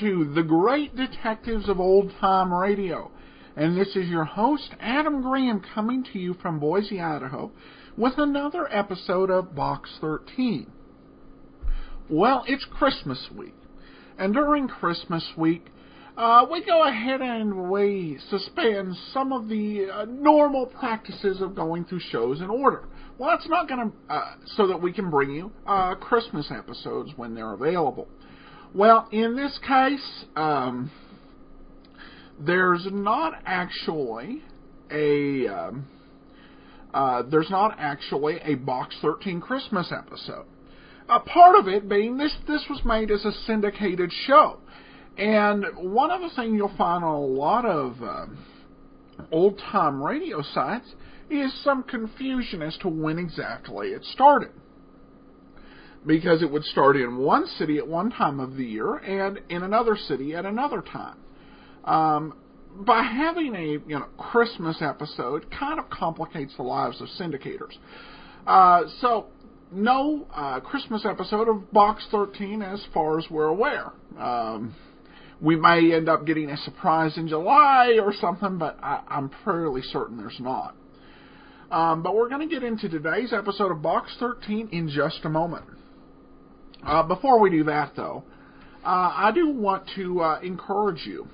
to 0.00 0.30
The 0.34 0.42
Great 0.42 0.94
Detectives 0.94 1.68
of 1.68 1.80
Old 1.80 2.12
Time 2.20 2.52
Radio. 2.52 3.10
And 3.56 3.78
this 3.78 3.96
is 3.96 4.08
your 4.08 4.24
host, 4.24 4.74
Adam 4.78 5.22
Graham, 5.22 5.62
coming 5.74 6.04
to 6.12 6.18
you 6.18 6.34
from 6.34 6.58
Boise, 6.58 7.00
Idaho, 7.00 7.50
with 7.96 8.14
another 8.18 8.68
episode 8.70 9.30
of 9.30 9.54
Box 9.54 9.90
13. 10.02 10.70
Well, 12.10 12.44
it's 12.46 12.66
Christmas 12.76 13.26
week. 13.34 13.54
And 14.18 14.34
during 14.34 14.68
Christmas 14.68 15.26
week, 15.36 15.66
uh, 16.16 16.44
we 16.50 16.64
go 16.64 16.86
ahead 16.86 17.22
and 17.22 17.70
we 17.70 18.18
suspend 18.28 18.94
some 19.14 19.32
of 19.32 19.48
the 19.48 19.88
uh, 19.90 20.04
normal 20.04 20.66
practices 20.66 21.40
of 21.40 21.54
going 21.54 21.84
through 21.86 22.00
shows 22.10 22.40
in 22.40 22.50
order. 22.50 22.84
Well, 23.18 23.34
it's 23.34 23.48
not 23.48 23.66
going 23.66 23.90
to, 23.90 24.14
uh, 24.14 24.34
so 24.56 24.66
that 24.66 24.80
we 24.80 24.92
can 24.92 25.08
bring 25.08 25.30
you 25.30 25.52
uh, 25.66 25.94
Christmas 25.94 26.50
episodes 26.50 27.12
when 27.16 27.34
they're 27.34 27.54
available. 27.54 28.08
Well, 28.76 29.08
in 29.10 29.36
this 29.36 29.58
case, 29.66 30.24
um, 30.36 30.90
there's 32.38 32.86
not 32.92 33.32
actually 33.46 34.42
a 34.90 35.48
um, 35.48 35.86
uh, 36.92 37.22
there's 37.22 37.48
not 37.48 37.76
actually 37.78 38.38
a 38.44 38.54
Box 38.56 38.94
13 39.00 39.40
Christmas 39.40 39.90
episode. 39.90 40.44
A 41.08 41.20
part 41.20 41.56
of 41.58 41.68
it 41.68 41.88
being 41.88 42.18
this 42.18 42.36
this 42.46 42.66
was 42.68 42.82
made 42.84 43.10
as 43.10 43.24
a 43.24 43.32
syndicated 43.46 44.12
show, 44.26 44.58
and 45.16 45.64
one 45.76 46.10
of 46.10 46.20
the 46.20 46.28
things 46.36 46.52
you'll 46.54 46.76
find 46.76 47.02
on 47.02 47.14
a 47.14 47.18
lot 47.18 47.64
of 47.64 48.02
um, 48.02 48.44
old 49.32 49.58
time 49.58 50.02
radio 50.02 50.42
sites 50.42 50.92
is 51.30 51.50
some 51.64 51.82
confusion 51.82 52.60
as 52.60 52.76
to 52.82 52.88
when 52.88 53.18
exactly 53.18 53.88
it 53.88 54.04
started 54.04 54.50
because 56.06 56.42
it 56.42 56.50
would 56.50 56.64
start 56.64 56.96
in 56.96 57.18
one 57.18 57.46
city 57.58 57.78
at 57.78 57.86
one 57.86 58.10
time 58.10 58.40
of 58.40 58.56
the 58.56 58.64
year 58.64 58.96
and 58.96 59.40
in 59.48 59.62
another 59.62 59.96
city 59.96 60.34
at 60.34 60.46
another 60.46 60.80
time. 60.80 61.16
Um, 61.84 62.34
by 62.80 63.02
having 63.02 63.54
a 63.54 63.72
you 63.72 63.98
know 63.98 64.06
Christmas 64.18 64.78
episode, 64.80 65.46
kind 65.50 65.78
of 65.78 65.88
complicates 65.90 66.54
the 66.56 66.62
lives 66.62 67.00
of 67.00 67.08
syndicators. 67.18 67.74
Uh, 68.46 68.82
so, 69.00 69.26
no 69.72 70.26
uh, 70.34 70.60
Christmas 70.60 71.04
episode 71.04 71.48
of 71.48 71.72
Box 71.72 72.06
13 72.10 72.62
as 72.62 72.84
far 72.92 73.18
as 73.18 73.26
we're 73.30 73.48
aware. 73.48 73.92
Um, 74.18 74.74
we 75.40 75.56
may 75.56 75.92
end 75.92 76.08
up 76.08 76.26
getting 76.26 76.50
a 76.50 76.56
surprise 76.58 77.16
in 77.16 77.28
July 77.28 77.98
or 78.00 78.12
something, 78.20 78.58
but 78.58 78.78
I, 78.82 79.02
I'm 79.08 79.30
fairly 79.44 79.82
certain 79.82 80.16
there's 80.16 80.38
not. 80.38 80.74
Um, 81.70 82.02
but 82.02 82.14
we're 82.14 82.28
going 82.28 82.48
to 82.48 82.54
get 82.54 82.62
into 82.62 82.88
today's 82.88 83.32
episode 83.32 83.72
of 83.72 83.82
Box 83.82 84.14
13 84.20 84.68
in 84.70 84.88
just 84.88 85.20
a 85.24 85.28
moment. 85.28 85.64
Uh, 86.84 87.02
before 87.02 87.40
we 87.40 87.50
do 87.50 87.64
that, 87.64 87.92
though, 87.96 88.24
uh, 88.84 89.12
I 89.14 89.32
do 89.34 89.48
want 89.48 89.88
to 89.96 90.20
uh, 90.20 90.40
encourage 90.40 91.04
you 91.06 91.26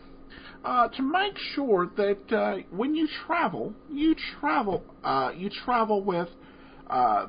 uh, 0.64 0.88
to 0.88 1.02
make 1.02 1.36
sure 1.54 1.90
that 1.96 2.32
uh, 2.32 2.56
when 2.70 2.94
you 2.94 3.08
travel, 3.26 3.74
you 3.90 4.14
travel 4.40 4.82
uh, 5.04 5.32
you 5.36 5.50
travel 5.50 6.02
with 6.02 6.28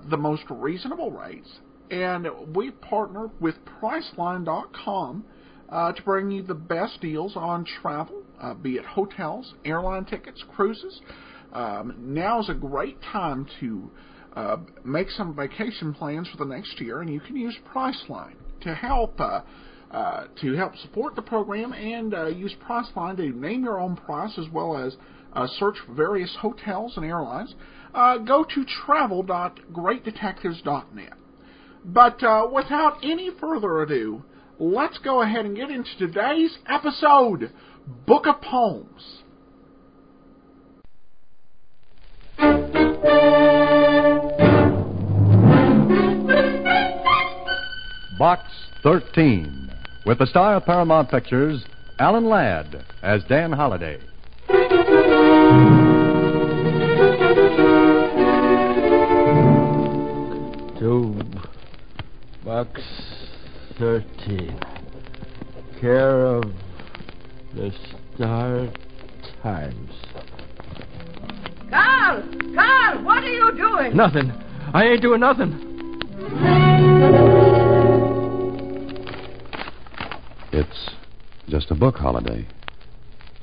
the 0.10 0.18
most 0.18 0.44
reasonable 0.50 1.12
rates, 1.12 1.50
and 1.90 2.28
we 2.56 2.72
partner 2.72 3.30
with 3.40 3.56
Priceline.com 3.82 5.26
to 5.70 6.02
bring 6.04 6.32
you 6.32 6.44
the 6.44 6.54
best 6.54 7.02
deals 7.02 7.34
on 7.36 7.66
travel, 7.82 8.24
be 8.62 8.76
it 8.76 8.86
hotels, 8.86 9.54
airline 9.66 10.06
tickets, 10.06 10.44
cruises. 10.56 11.02
Um, 11.54 11.96
now 12.00 12.40
is 12.42 12.50
a 12.50 12.54
great 12.54 12.98
time 13.12 13.48
to 13.60 13.92
uh, 14.36 14.58
make 14.84 15.12
some 15.12 15.36
vacation 15.36 15.94
plans 15.94 16.28
for 16.30 16.38
the 16.38 16.46
next 16.46 16.82
year, 16.82 17.02
and 17.02 17.14
you 17.14 17.20
can 17.20 17.36
use 17.36 17.56
Priceline 17.74 18.34
to 18.62 18.74
help 18.74 19.20
uh, 19.20 19.42
uh, 19.92 20.26
to 20.42 20.56
help 20.56 20.76
support 20.78 21.16
the 21.16 21.22
program 21.22 21.72
and 21.74 22.16
uh, 22.16 22.26
use 22.28 22.56
Priceline 22.68 23.16
to 23.18 23.30
name 23.30 23.64
your 23.64 23.80
own 23.80 23.96
price 23.96 24.36
as 24.40 24.50
well 24.52 24.76
as 24.76 24.98
uh, 25.34 25.46
search 25.60 25.76
various 25.92 26.36
hotels 26.42 26.98
and 26.98 27.06
airlines. 27.06 27.54
Uh, 27.94 28.18
go 28.18 28.44
to 28.44 28.66
travel.greatdetectives.net. 28.86 31.14
But 31.86 32.24
without 32.52 32.98
any 33.04 33.30
further 33.40 33.84
ado, 33.84 34.24
let's 34.58 34.98
go 35.00 35.22
ahead 35.22 35.46
and 35.46 35.56
get 35.56 35.70
into 35.70 35.92
today's 36.00 36.58
episode 36.68 37.52
Book 38.08 38.26
of 38.26 38.42
Poems. 38.42 39.24
Box 48.18 48.52
13, 48.84 49.72
with 50.06 50.20
the 50.20 50.28
star 50.28 50.56
of 50.56 50.66
Paramount 50.66 51.10
Pictures, 51.10 51.66
Alan 51.98 52.30
Ladd, 52.30 52.86
as 53.02 53.24
Dan 53.24 53.52
Holliday. 53.52 54.00
To 60.80 61.24
Box 62.46 62.82
13, 63.80 64.60
care 65.82 66.26
of 66.28 66.44
the 67.56 67.72
Star 68.14 68.68
Times. 69.42 69.92
Carl! 71.72 72.24
Carl, 72.54 73.04
what 73.04 73.24
are 73.24 73.32
you 73.32 73.52
doing? 73.58 73.98
Nothing. 73.98 74.32
I 74.72 74.84
ain't 74.84 75.02
doing 75.02 75.20
nothing. 75.20 75.73
It's 80.56 80.92
just 81.50 81.72
a 81.72 81.76
book 81.76 81.96
Holliday. 81.96 82.46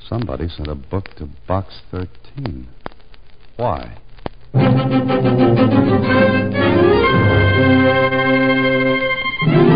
Somebody 0.09 0.49
sent 0.49 0.69
a 0.69 0.77
book 0.77 1.07
to 1.17 1.29
Box 1.49 1.81
13. 1.91 2.69
Why? 3.57 3.99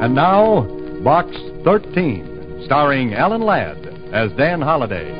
And 0.00 0.14
now, 0.14 0.62
Box 1.04 1.30
13, 1.62 2.62
starring 2.64 3.12
Alan 3.12 3.42
Ladd 3.42 3.86
as 4.14 4.32
Dan 4.32 4.62
Holliday. 4.62 5.10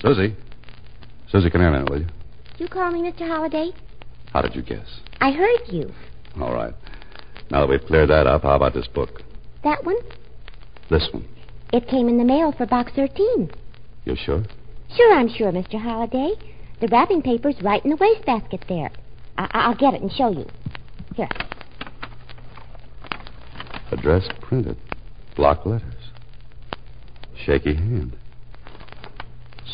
Susie. 0.00 0.34
Susie, 1.30 1.48
come 1.48 1.60
here 1.60 1.68
a 1.68 1.72
minute, 1.72 1.88
will 1.88 2.00
you? 2.00 2.06
You 2.58 2.66
call 2.66 2.90
me 2.90 3.08
Mr. 3.08 3.28
Holliday? 3.28 3.70
How 4.32 4.42
did 4.42 4.56
you 4.56 4.62
guess? 4.62 4.86
I 5.20 5.30
heard 5.30 5.60
you. 5.68 5.92
All 6.40 6.52
right. 6.52 6.74
Now 7.52 7.60
that 7.60 7.68
we've 7.68 7.86
cleared 7.86 8.10
that 8.10 8.26
up, 8.26 8.42
how 8.42 8.56
about 8.56 8.74
this 8.74 8.88
book? 8.88 9.22
That 9.62 9.84
one? 9.84 9.98
This 10.90 11.08
one. 11.12 11.28
It 11.72 11.86
came 11.86 12.08
in 12.08 12.18
the 12.18 12.24
mail 12.24 12.50
for 12.50 12.66
Box 12.66 12.90
13. 12.96 13.48
You 14.04 14.16
sure? 14.16 14.42
Sure, 14.96 15.14
I'm 15.14 15.28
sure, 15.28 15.52
Mr. 15.52 15.80
Holliday. 15.80 16.32
The 16.80 16.88
wrapping 16.88 17.22
paper's 17.22 17.62
right 17.62 17.84
in 17.84 17.90
the 17.90 17.96
wastebasket 17.96 18.64
there. 18.68 18.90
I- 19.38 19.68
will 19.68 19.76
get 19.76 19.94
it 19.94 20.02
and 20.02 20.12
show 20.12 20.30
you. 20.30 20.46
Here. 21.14 21.28
Address 23.92 24.28
printed. 24.40 24.76
Block 25.36 25.64
letters. 25.64 25.94
Shaky 27.44 27.74
hand. 27.74 28.16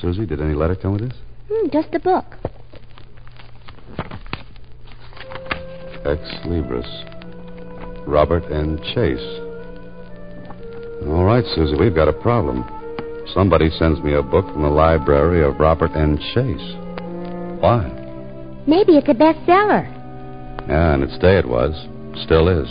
Susie, 0.00 0.26
did 0.26 0.40
any 0.40 0.55
letter 0.55 0.76
come 0.76 0.93
with 0.93 1.08
this? 1.08 1.19
Hmm, 1.50 1.69
just 1.72 1.90
the 1.93 1.99
book. 1.99 2.25
Ex 6.05 6.20
Libris. 6.44 8.06
Robert 8.06 8.44
N. 8.52 8.78
Chase. 8.94 9.40
All 11.08 11.25
right, 11.25 11.44
Susie, 11.55 11.76
we've 11.78 11.94
got 11.94 12.08
a 12.08 12.12
problem. 12.12 12.64
Somebody 13.32 13.70
sends 13.70 14.00
me 14.02 14.12
a 14.12 14.22
book 14.22 14.44
from 14.52 14.62
the 14.62 14.69
library 14.69 15.43
of 15.43 15.58
Robert 15.58 15.93
N. 15.96 16.19
Chase. 16.34 16.75
Why? 17.61 18.03
Maybe 18.66 18.96
it's 18.96 19.08
a 19.08 19.14
bestseller. 19.14 19.84
Yeah, 20.69 20.94
in 20.94 21.02
its 21.02 21.19
day 21.19 21.38
it 21.38 21.49
was. 21.49 21.75
Still 22.25 22.49
is. 22.49 22.69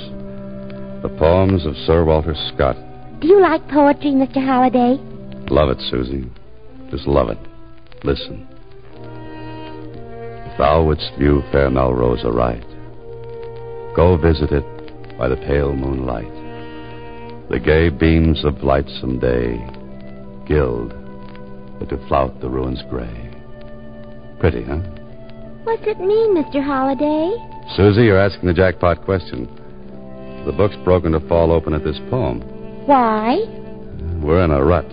The 1.04 1.16
poems 1.19 1.66
of 1.66 1.75
Sir 1.86 2.04
Walter 2.04 2.34
Scott. 2.54 2.75
Do 3.19 3.28
you 3.28 3.42
like 3.42 3.68
poetry, 3.68 4.12
Mr. 4.12 4.44
Holliday? 4.44 4.98
Love 5.50 5.69
it, 5.69 5.81
Susie. 5.92 6.30
Just 6.90 7.07
love 7.07 7.30
it. 7.30 7.38
Listen. 8.04 8.48
If 10.51 10.57
thou 10.57 10.84
wouldst 10.84 11.12
view 11.18 11.44
fair 11.51 11.69
Melrose 11.69 12.24
aright, 12.25 12.66
go 13.95 14.18
visit 14.18 14.51
it 14.51 15.18
by 15.18 15.28
the 15.28 15.38
pale 15.38 15.74
moonlight. 15.75 16.31
The 17.50 17.60
gay 17.60 17.90
beams 17.90 18.44
of 18.45 18.63
lightsome 18.63 19.19
day 19.19 19.57
gild 20.48 20.94
but 21.80 21.90
to 21.90 22.07
flout 22.07 22.40
the 22.40 22.50
ruins 22.50 22.81
gray. 22.90 23.30
Pretty, 24.40 24.63
huh? 24.63 24.80
What's 25.63 25.83
it 25.88 26.00
mean, 26.00 26.36
Mr. 26.36 26.62
Holliday? 26.63 27.31
Susie, 27.75 28.04
you're 28.04 28.19
asking 28.19 28.48
the 28.48 28.54
jackpot 28.54 29.06
question. 29.06 29.48
The 30.45 30.51
book's 30.51 30.75
broken 30.83 31.13
to 31.13 31.21
fall 31.27 31.51
open 31.51 31.74
at 31.74 31.86
this 31.86 31.98
poem. 32.10 32.42
Why? 32.86 33.38
We're 34.21 34.44
in 34.44 34.51
a 34.51 34.63
rut. 34.63 34.86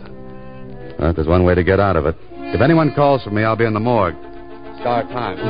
But 0.99 1.17
there's 1.17 1.26
one 1.26 1.44
way 1.44 1.56
to 1.56 1.64
get 1.64 1.81
out 1.81 1.96
of 1.96 2.06
it. 2.06 2.14
If 2.31 2.61
anyone 2.61 2.94
calls 2.94 3.22
for 3.25 3.31
me, 3.31 3.43
I'll 3.43 3.56
be 3.56 3.64
in 3.64 3.75
the 3.75 3.81
morgue. 3.81 4.14
Star 4.81 5.02
Times. 5.05 5.40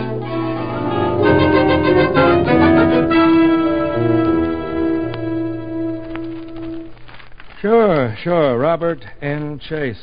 Sure, 7.60 8.16
sure. 8.22 8.58
Robert 8.58 9.04
N. 9.20 9.60
Chase. 9.68 10.00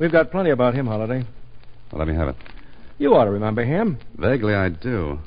We've 0.00 0.10
got 0.10 0.32
plenty 0.32 0.50
about 0.50 0.74
him, 0.74 0.86
Holliday. 0.88 1.24
Well, 1.92 2.00
let 2.00 2.08
me 2.08 2.14
have 2.14 2.28
it. 2.28 2.36
You 3.02 3.16
ought 3.16 3.24
to 3.24 3.32
remember 3.32 3.64
him. 3.64 3.98
Vaguely, 4.16 4.54
I 4.54 4.68
do. 4.68 5.18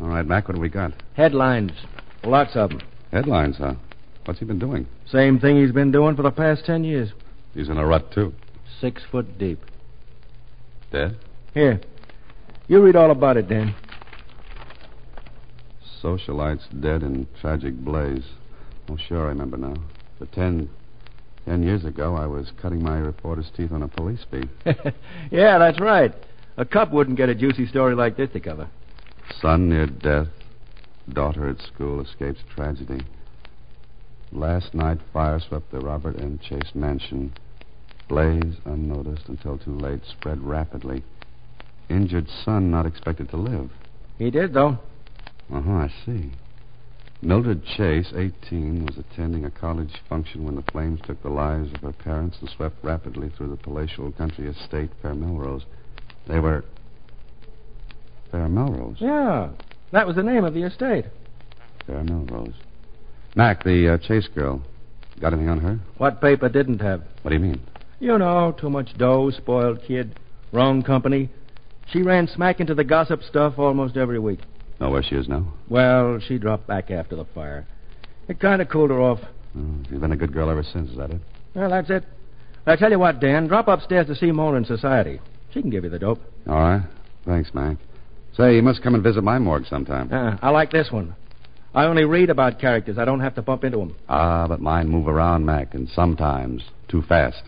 All 0.00 0.06
right, 0.06 0.24
Mac, 0.24 0.48
what 0.48 0.54
do 0.54 0.60
we 0.62 0.70
got? 0.70 0.94
Headlines. 1.12 1.72
Lots 2.24 2.56
of 2.56 2.70
them. 2.70 2.80
Headlines, 3.12 3.58
huh? 3.58 3.74
What's 4.24 4.40
he 4.40 4.46
been 4.46 4.58
doing? 4.58 4.86
Same 5.04 5.38
thing 5.38 5.60
he's 5.60 5.72
been 5.72 5.92
doing 5.92 6.16
for 6.16 6.22
the 6.22 6.30
past 6.30 6.64
ten 6.64 6.84
years. 6.84 7.12
He's 7.52 7.68
in 7.68 7.76
a 7.76 7.84
rut, 7.84 8.12
too. 8.12 8.32
Six 8.80 9.02
foot 9.12 9.36
deep. 9.36 9.58
Dead? 10.90 11.18
Here. 11.52 11.82
You 12.66 12.80
read 12.80 12.96
all 12.96 13.10
about 13.10 13.36
it, 13.36 13.46
Dan. 13.46 13.74
Socialites 16.02 16.64
dead 16.80 17.02
in 17.02 17.28
tragic 17.42 17.74
blaze. 17.74 18.24
Oh, 18.88 18.96
sure, 18.96 19.26
I 19.26 19.28
remember 19.28 19.58
now. 19.58 19.74
But 20.18 20.32
ten, 20.32 20.70
ten 21.44 21.62
years 21.62 21.84
ago, 21.84 22.16
I 22.16 22.24
was 22.24 22.52
cutting 22.62 22.82
my 22.82 22.96
reporter's 22.96 23.50
teeth 23.54 23.72
on 23.72 23.82
a 23.82 23.88
police 23.88 24.24
beat. 24.30 24.48
yeah, 25.30 25.58
that's 25.58 25.78
right. 25.78 26.14
A 26.58 26.64
cup 26.64 26.90
wouldn't 26.90 27.18
get 27.18 27.28
a 27.28 27.34
juicy 27.34 27.66
story 27.66 27.94
like 27.94 28.16
this 28.16 28.30
to 28.32 28.40
cover. 28.40 28.68
Son 29.40 29.68
near 29.68 29.86
death. 29.86 30.28
Daughter 31.12 31.48
at 31.48 31.60
school 31.60 32.00
escapes 32.00 32.40
tragedy. 32.54 33.00
Last 34.32 34.74
night, 34.74 34.98
fire 35.12 35.38
swept 35.38 35.70
the 35.70 35.80
Robert 35.80 36.18
N. 36.18 36.40
Chase 36.42 36.74
mansion. 36.74 37.32
Blaze, 38.08 38.56
unnoticed 38.64 39.28
until 39.28 39.58
too 39.58 39.76
late, 39.76 40.00
spread 40.06 40.40
rapidly. 40.42 41.04
Injured 41.88 42.28
son 42.44 42.70
not 42.70 42.86
expected 42.86 43.28
to 43.30 43.36
live. 43.36 43.70
He 44.18 44.30
did, 44.30 44.54
though. 44.54 44.78
Uh 45.52 45.60
huh, 45.60 45.72
I 45.72 45.92
see. 46.04 46.32
Mildred 47.22 47.64
Chase, 47.64 48.12
18, 48.14 48.86
was 48.86 48.98
attending 48.98 49.44
a 49.44 49.50
college 49.50 50.02
function 50.08 50.44
when 50.44 50.56
the 50.56 50.70
flames 50.72 51.00
took 51.04 51.22
the 51.22 51.28
lives 51.28 51.72
of 51.74 51.80
her 51.80 51.92
parents 51.92 52.38
and 52.40 52.48
swept 52.48 52.82
rapidly 52.82 53.30
through 53.36 53.48
the 53.48 53.56
palatial 53.56 54.10
country 54.12 54.48
estate, 54.48 54.90
Fair 55.02 55.14
Melrose. 55.14 55.66
They 56.26 56.40
were. 56.40 56.64
Fair 58.30 58.48
Melrose? 58.48 58.96
Yeah. 59.00 59.50
That 59.92 60.06
was 60.06 60.16
the 60.16 60.22
name 60.22 60.44
of 60.44 60.54
the 60.54 60.62
estate. 60.62 61.06
Fair 61.86 62.02
Melrose. 62.02 62.54
Mac, 63.34 63.64
the 63.64 63.94
uh, 63.94 63.98
Chase 63.98 64.28
girl. 64.34 64.62
Got 65.20 65.32
anything 65.32 65.48
on 65.48 65.60
her? 65.60 65.78
What 65.98 66.20
paper 66.20 66.48
didn't 66.48 66.80
have? 66.80 67.02
What 67.22 67.30
do 67.30 67.36
you 67.36 67.42
mean? 67.42 67.60
You 68.00 68.18
know, 68.18 68.54
too 68.58 68.68
much 68.68 68.96
dough, 68.98 69.30
spoiled 69.30 69.82
kid, 69.86 70.18
wrong 70.52 70.82
company. 70.82 71.30
She 71.90 72.02
ran 72.02 72.28
smack 72.28 72.60
into 72.60 72.74
the 72.74 72.84
gossip 72.84 73.22
stuff 73.22 73.58
almost 73.58 73.96
every 73.96 74.18
week. 74.18 74.40
Know 74.80 74.90
where 74.90 75.02
she 75.02 75.14
is 75.14 75.28
now? 75.28 75.46
Well, 75.68 76.20
she 76.20 76.36
dropped 76.36 76.66
back 76.66 76.90
after 76.90 77.16
the 77.16 77.24
fire. 77.24 77.66
It 78.28 78.40
kind 78.40 78.60
of 78.60 78.68
cooled 78.68 78.90
her 78.90 79.00
off. 79.00 79.20
Oh, 79.56 79.76
you've 79.90 80.00
been 80.00 80.12
a 80.12 80.16
good 80.16 80.32
girl 80.32 80.50
ever 80.50 80.62
since, 80.62 80.90
is 80.90 80.96
that 80.98 81.10
it? 81.10 81.20
Well, 81.54 81.70
that's 81.70 81.88
it. 81.88 82.04
I 82.66 82.76
tell 82.76 82.90
you 82.90 82.98
what, 82.98 83.20
Dan, 83.20 83.46
drop 83.46 83.68
upstairs 83.68 84.08
to 84.08 84.16
see 84.16 84.32
Mona 84.32 84.58
in 84.58 84.64
society. 84.64 85.20
She 85.56 85.62
can 85.62 85.70
give 85.70 85.84
you 85.84 85.90
the 85.90 85.98
dope. 85.98 86.20
All 86.46 86.54
right. 86.54 86.82
Thanks, 87.24 87.48
Mac. 87.54 87.78
Say, 88.36 88.56
you 88.56 88.62
must 88.62 88.82
come 88.82 88.94
and 88.94 89.02
visit 89.02 89.24
my 89.24 89.38
morgue 89.38 89.64
sometime. 89.64 90.12
Uh, 90.12 90.36
I 90.42 90.50
like 90.50 90.70
this 90.70 90.88
one. 90.90 91.16
I 91.74 91.86
only 91.86 92.04
read 92.04 92.28
about 92.28 92.60
characters. 92.60 92.98
I 92.98 93.06
don't 93.06 93.20
have 93.20 93.34
to 93.36 93.42
bump 93.42 93.64
into 93.64 93.78
them. 93.78 93.96
Ah, 94.06 94.46
but 94.46 94.60
mine 94.60 94.86
move 94.86 95.08
around, 95.08 95.46
Mac, 95.46 95.72
and 95.72 95.88
sometimes 95.88 96.62
too 96.88 97.00
fast. 97.08 97.42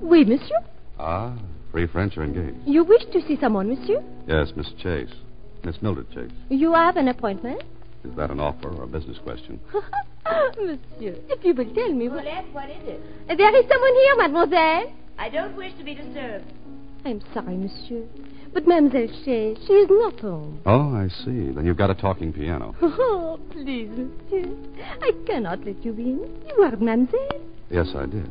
Oui, 0.00 0.24
monsieur. 0.24 0.56
Ah, 0.98 1.36
free 1.70 1.86
French 1.86 2.16
are 2.16 2.24
engaged. 2.24 2.56
You 2.66 2.84
wish 2.84 3.02
to 3.12 3.20
see 3.28 3.36
someone, 3.38 3.68
monsieur? 3.68 4.02
Yes, 4.26 4.52
Miss 4.56 4.72
Chase. 4.82 5.12
Miss 5.64 5.80
Mildred 5.82 6.10
Chase. 6.12 6.30
You 6.48 6.74
have 6.74 6.96
an 6.96 7.08
appointment? 7.08 7.62
Is 8.04 8.14
that 8.16 8.30
an 8.30 8.40
offer 8.40 8.68
or 8.68 8.84
a 8.84 8.86
business 8.86 9.18
question? 9.22 9.60
monsieur, 10.58 11.16
if 11.28 11.44
you 11.44 11.54
will 11.54 11.74
tell 11.74 11.92
me. 11.92 12.08
what- 12.08 12.24
Paulette, 12.24 12.52
what 12.52 12.70
is 12.70 12.82
it? 12.84 13.36
There 13.36 13.56
is 13.56 13.68
someone 13.68 13.94
here, 13.94 14.16
mademoiselle. 14.16 14.92
I 15.18 15.28
don't 15.28 15.56
wish 15.56 15.72
to 15.78 15.84
be 15.84 15.94
disturbed. 15.94 16.46
I'm 17.04 17.20
sorry, 17.34 17.56
monsieur. 17.56 18.04
But 18.52 18.66
Mademoiselle 18.66 19.06
Shea, 19.24 19.54
she 19.66 19.72
is 19.72 19.88
not 19.90 20.18
home. 20.20 20.60
Oh, 20.66 20.92
I 20.94 21.08
see. 21.24 21.52
Then 21.52 21.64
you've 21.64 21.76
got 21.76 21.88
a 21.90 21.94
talking 21.94 22.32
piano. 22.32 22.74
Oh, 22.82 23.38
please, 23.52 23.88
monsieur. 23.90 24.50
I 25.00 25.12
cannot 25.26 25.64
let 25.64 25.84
you 25.84 25.92
in. 25.92 26.42
You 26.48 26.62
are 26.64 26.76
mademoiselle. 26.76 27.40
Yes, 27.70 27.88
I 27.94 28.06
did. 28.06 28.30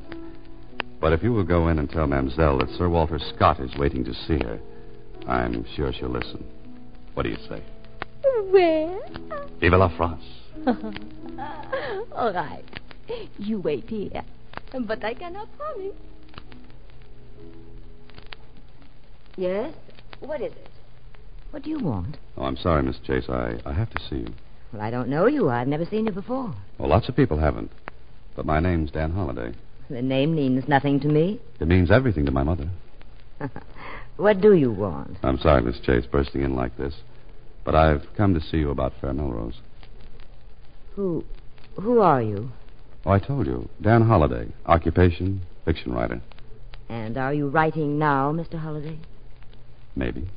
But 0.99 1.13
if 1.13 1.23
you 1.23 1.31
will 1.31 1.45
go 1.45 1.69
in 1.69 1.79
and 1.79 1.89
tell 1.89 2.05
Mademoiselle 2.05 2.57
that 2.57 2.69
Sir 2.77 2.89
Walter 2.89 3.17
Scott 3.33 3.61
is 3.61 3.71
waiting 3.77 4.03
to 4.03 4.13
see 4.13 4.37
her, 4.43 4.59
I'm 5.25 5.65
sure 5.75 5.93
she'll 5.93 6.09
listen. 6.09 6.43
What 7.19 7.23
do 7.23 7.31
you 7.31 7.49
say? 7.49 7.61
Where? 8.49 8.97
Vive 9.59 9.73
la 9.73 9.89
France. 9.97 10.23
All 12.13 12.31
right. 12.31 12.63
You 13.37 13.59
wait 13.59 13.89
here. 13.89 14.23
But 14.87 15.03
I 15.03 15.15
cannot 15.15 15.49
promise. 15.57 15.97
Yes? 19.35 19.73
What 20.21 20.39
is 20.39 20.53
it? 20.53 20.69
What 21.51 21.63
do 21.63 21.69
you 21.69 21.79
want? 21.79 22.15
Oh, 22.37 22.43
I'm 22.43 22.55
sorry, 22.55 22.83
Miss 22.83 22.99
Chase. 23.05 23.25
I, 23.27 23.59
I 23.65 23.73
have 23.73 23.89
to 23.89 24.01
see 24.09 24.19
you. 24.19 24.33
Well, 24.71 24.81
I 24.81 24.89
don't 24.89 25.09
know 25.09 25.25
you. 25.25 25.49
I've 25.49 25.67
never 25.67 25.83
seen 25.83 26.05
you 26.05 26.13
before. 26.13 26.55
Well, 26.77 26.87
lots 26.87 27.09
of 27.09 27.17
people 27.17 27.37
haven't. 27.37 27.73
But 28.37 28.45
my 28.45 28.61
name's 28.61 28.91
Dan 28.91 29.11
Holliday. 29.11 29.53
The 29.89 30.01
name 30.01 30.35
means 30.35 30.69
nothing 30.69 31.01
to 31.01 31.09
me. 31.09 31.41
It 31.59 31.67
means 31.67 31.91
everything 31.91 32.25
to 32.27 32.31
my 32.31 32.43
mother. 32.43 32.69
what 34.19 34.41
do 34.41 34.53
you 34.53 34.71
want? 34.71 35.17
I'm 35.23 35.39
sorry, 35.39 35.61
Miss 35.61 35.79
Chase, 35.79 36.05
bursting 36.05 36.41
in 36.41 36.55
like 36.55 36.77
this. 36.77 36.93
But 37.63 37.75
I've 37.75 38.05
come 38.17 38.33
to 38.33 38.41
see 38.41 38.57
you 38.57 38.69
about 38.69 38.93
Fair 38.99 39.13
Melrose. 39.13 39.59
Who 40.95 41.23
who 41.79 41.99
are 41.99 42.21
you? 42.21 42.51
Oh, 43.05 43.11
I 43.11 43.19
told 43.19 43.47
you. 43.47 43.69
Dan 43.81 44.01
Holliday. 44.01 44.47
Occupation, 44.65 45.41
fiction 45.63 45.93
writer. 45.93 46.21
And 46.89 47.17
are 47.17 47.33
you 47.33 47.47
writing 47.47 47.97
now, 47.97 48.33
Mr. 48.33 48.59
Holliday? 48.59 48.99
Maybe. 49.95 50.27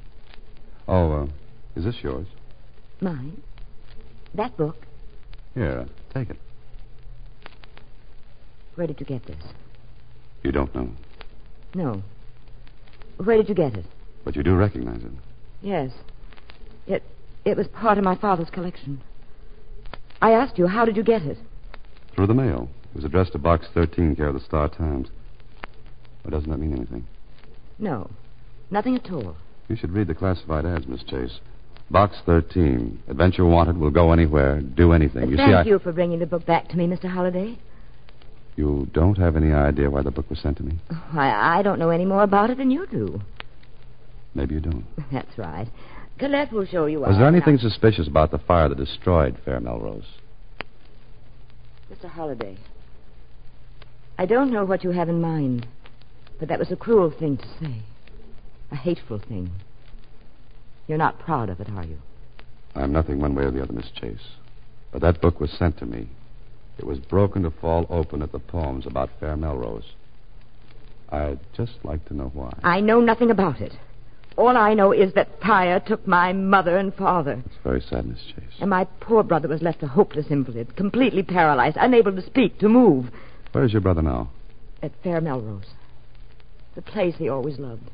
Oh, 0.87 1.13
uh, 1.13 1.27
is 1.75 1.85
this 1.85 1.97
yours? 2.03 2.27
Mine? 3.01 3.43
That 4.35 4.57
book? 4.57 4.77
Here, 5.55 5.87
take 6.15 6.31
it. 6.31 6.37
Where 8.77 8.87
did 8.87 9.01
you 9.01 9.07
get 9.07 9.27
this? 9.27 9.43
You 10.43 10.53
don't 10.53 10.75
know, 10.75 10.91
No. 11.75 12.03
Where 13.25 13.37
did 13.37 13.49
you 13.49 13.55
get 13.55 13.75
it? 13.75 13.85
but 14.25 14.37
you 14.37 14.43
do 14.43 14.55
recognize 14.55 15.03
it. 15.03 15.11
Yes. 15.63 15.91
It 16.87 17.03
it 17.45 17.57
was 17.57 17.67
part 17.69 17.99
of 17.99 18.05
my 18.05 18.17
father's 18.17 18.51
collection. 18.51 19.01
I 20.21 20.31
asked 20.31 20.59
you, 20.59 20.69
how 20.69 20.85
did 20.85 20.97
you 20.97 21.03
get 21.03 21.23
it? 21.23 21.39
Through 22.15 22.29
the 22.29 22.35
mail. 22.35 22.69
It 22.91 22.97
was 22.97 23.05
addressed 23.05 23.33
to 23.33 23.39
Box 23.39 23.67
13, 23.75 24.15
care 24.15 24.29
of 24.29 24.35
the 24.35 24.41
Star 24.41 24.69
Times. 24.69 25.09
But 26.23 26.31
doesn't 26.31 26.49
that 26.49 26.59
mean 26.59 26.73
anything? 26.73 27.05
No. 27.81 28.09
Nothing 28.71 28.95
at 28.95 29.11
all. 29.11 29.37
You 29.69 29.75
should 29.75 29.91
read 29.91 30.07
the 30.07 30.15
classified 30.15 30.65
ads, 30.65 30.87
Miss 30.87 31.03
Chase. 31.03 31.41
Box 31.91 32.17
13. 32.27 33.03
Adventure 33.09 33.45
wanted 33.45 33.77
will 33.77 33.91
go 33.91 34.13
anywhere, 34.13 34.61
do 34.61 34.93
anything. 34.93 35.31
You 35.31 35.37
Thank 35.37 35.51
see, 35.51 35.55
I... 35.55 35.63
you 35.65 35.81
for 35.81 35.91
bringing 35.91 36.21
the 36.21 36.27
book 36.27 36.47
back 36.47 36.69
to 36.69 36.77
me, 36.77 36.87
Mr. 36.87 37.11
Holliday. 37.11 37.59
You 38.57 38.89
don't 38.93 39.17
have 39.17 39.37
any 39.37 39.53
idea 39.53 39.91
why 39.91 40.03
the 40.03 40.11
book 40.11 40.29
was 40.29 40.39
sent 40.39 40.59
to 40.59 40.63
me? 40.63 40.79
Oh, 40.91 41.05
I, 41.15 41.59
I 41.59 41.63
don't 41.63 41.79
know 41.79 41.91
any 41.91 42.05
more 42.05 42.23
about 42.23 42.51
it 42.51 42.59
than 42.59 42.71
you 42.71 42.87
do. 42.87 43.21
Maybe 44.35 44.55
you 44.55 44.61
don't. 44.61 44.85
That's 45.11 45.39
right. 45.39 45.69
Colette 46.19 46.53
will 46.53 46.67
show 46.67 46.87
you 46.87 47.01
Was 47.01 47.17
there 47.17 47.27
anything 47.27 47.59
suspicious 47.59 48.07
about 48.07 48.31
the 48.31 48.39
fire 48.39 48.69
that 48.69 48.77
destroyed 48.77 49.39
Fair 49.45 49.61
Melrose? 49.61 50.07
Mr. 51.91 52.09
Holliday, 52.09 52.57
I 54.19 54.27
don't 54.27 54.51
know 54.51 54.65
what 54.65 54.85
you 54.85 54.91
have 54.91 55.09
in 55.09 55.21
mind, 55.21 55.67
but 56.39 56.49
that 56.49 56.59
was 56.59 56.71
a 56.71 56.77
cruel 56.77 57.11
thing 57.11 57.39
to 57.39 57.47
say. 57.61 57.83
A 58.71 58.77
hateful 58.77 59.19
thing. 59.19 59.51
You're 60.87 60.99
not 60.99 61.19
proud 61.19 61.49
of 61.49 61.61
it, 61.61 61.69
are 61.71 61.85
you? 61.85 61.99
I'm 62.75 62.93
nothing 62.93 63.21
one 63.21 63.35
way 63.35 63.45
or 63.45 63.51
the 63.51 63.63
other, 63.63 63.73
Miss 63.73 63.91
Chase. 63.91 64.37
But 64.93 65.03
that 65.03 65.21
book 65.21 65.41
was 65.41 65.51
sent 65.51 65.79
to 65.79 65.87
me. 65.87 66.09
It 66.83 66.89
was 66.89 66.99
broken 66.99 67.45
to 67.45 67.51
fall 67.53 67.87
open 67.91 68.23
at 68.23 68.33
the 68.33 68.41
poems 68.41 68.87
about 68.87 69.09
Fair 69.21 69.37
Melrose. 69.37 69.93
I'd 71.11 71.39
just 71.55 71.75
like 71.85 72.05
to 72.07 72.15
know 72.15 72.33
why. 72.35 72.53
I 72.65 72.81
know 72.81 73.01
nothing 73.01 73.31
about 73.31 73.61
it. 73.61 73.75
All 74.37 74.57
I 74.57 74.75
know 74.75 74.91
is 74.91 75.15
that 75.15 75.41
fire 75.41 75.79
took 75.79 76.09
my 76.09 76.33
mother 76.33 76.77
and 76.77 76.93
father. 76.93 77.41
It's 77.47 77.55
very 77.63 77.81
sad, 77.81 78.07
Miss 78.07 78.19
Chase. 78.25 78.59
And 78.61 78.69
my 78.69 78.87
poor 78.99 79.23
brother 79.23 79.47
was 79.47 79.63
left 79.63 79.85
a 79.85 79.87
hopeless 79.87 80.27
invalid, 80.29 80.75
completely 80.75 81.23
paralyzed, 81.23 81.77
unable 81.79 82.17
to 82.17 82.27
speak, 82.27 82.59
to 82.59 82.69
move. 82.69 83.11
Where's 83.53 83.73
your 83.73 83.81
brother 83.81 84.03
now? 84.03 84.31
At 84.83 84.91
Fair 85.05 85.21
Melrose. 85.21 85.75
The 86.75 86.83
place 86.83 87.15
he 87.17 87.29
always 87.29 87.61
loved. 87.61 87.89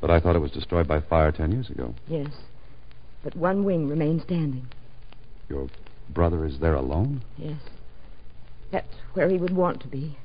But 0.00 0.10
I 0.10 0.18
thought 0.18 0.34
it 0.34 0.40
was 0.40 0.50
destroyed 0.50 0.88
by 0.88 1.00
fire 1.00 1.30
ten 1.30 1.52
years 1.52 1.70
ago. 1.70 1.94
Yes. 2.08 2.32
But 3.22 3.36
one 3.36 3.62
wing 3.62 3.86
remains 3.86 4.24
standing. 4.24 4.66
Your 5.48 5.68
brother 6.12 6.44
is 6.44 6.58
there 6.58 6.74
alone? 6.74 7.22
Yes. 7.38 7.60
That's 8.72 8.94
where 9.12 9.28
he 9.28 9.36
would 9.36 9.54
want 9.54 9.80
to 9.82 9.88
be. 9.88 10.18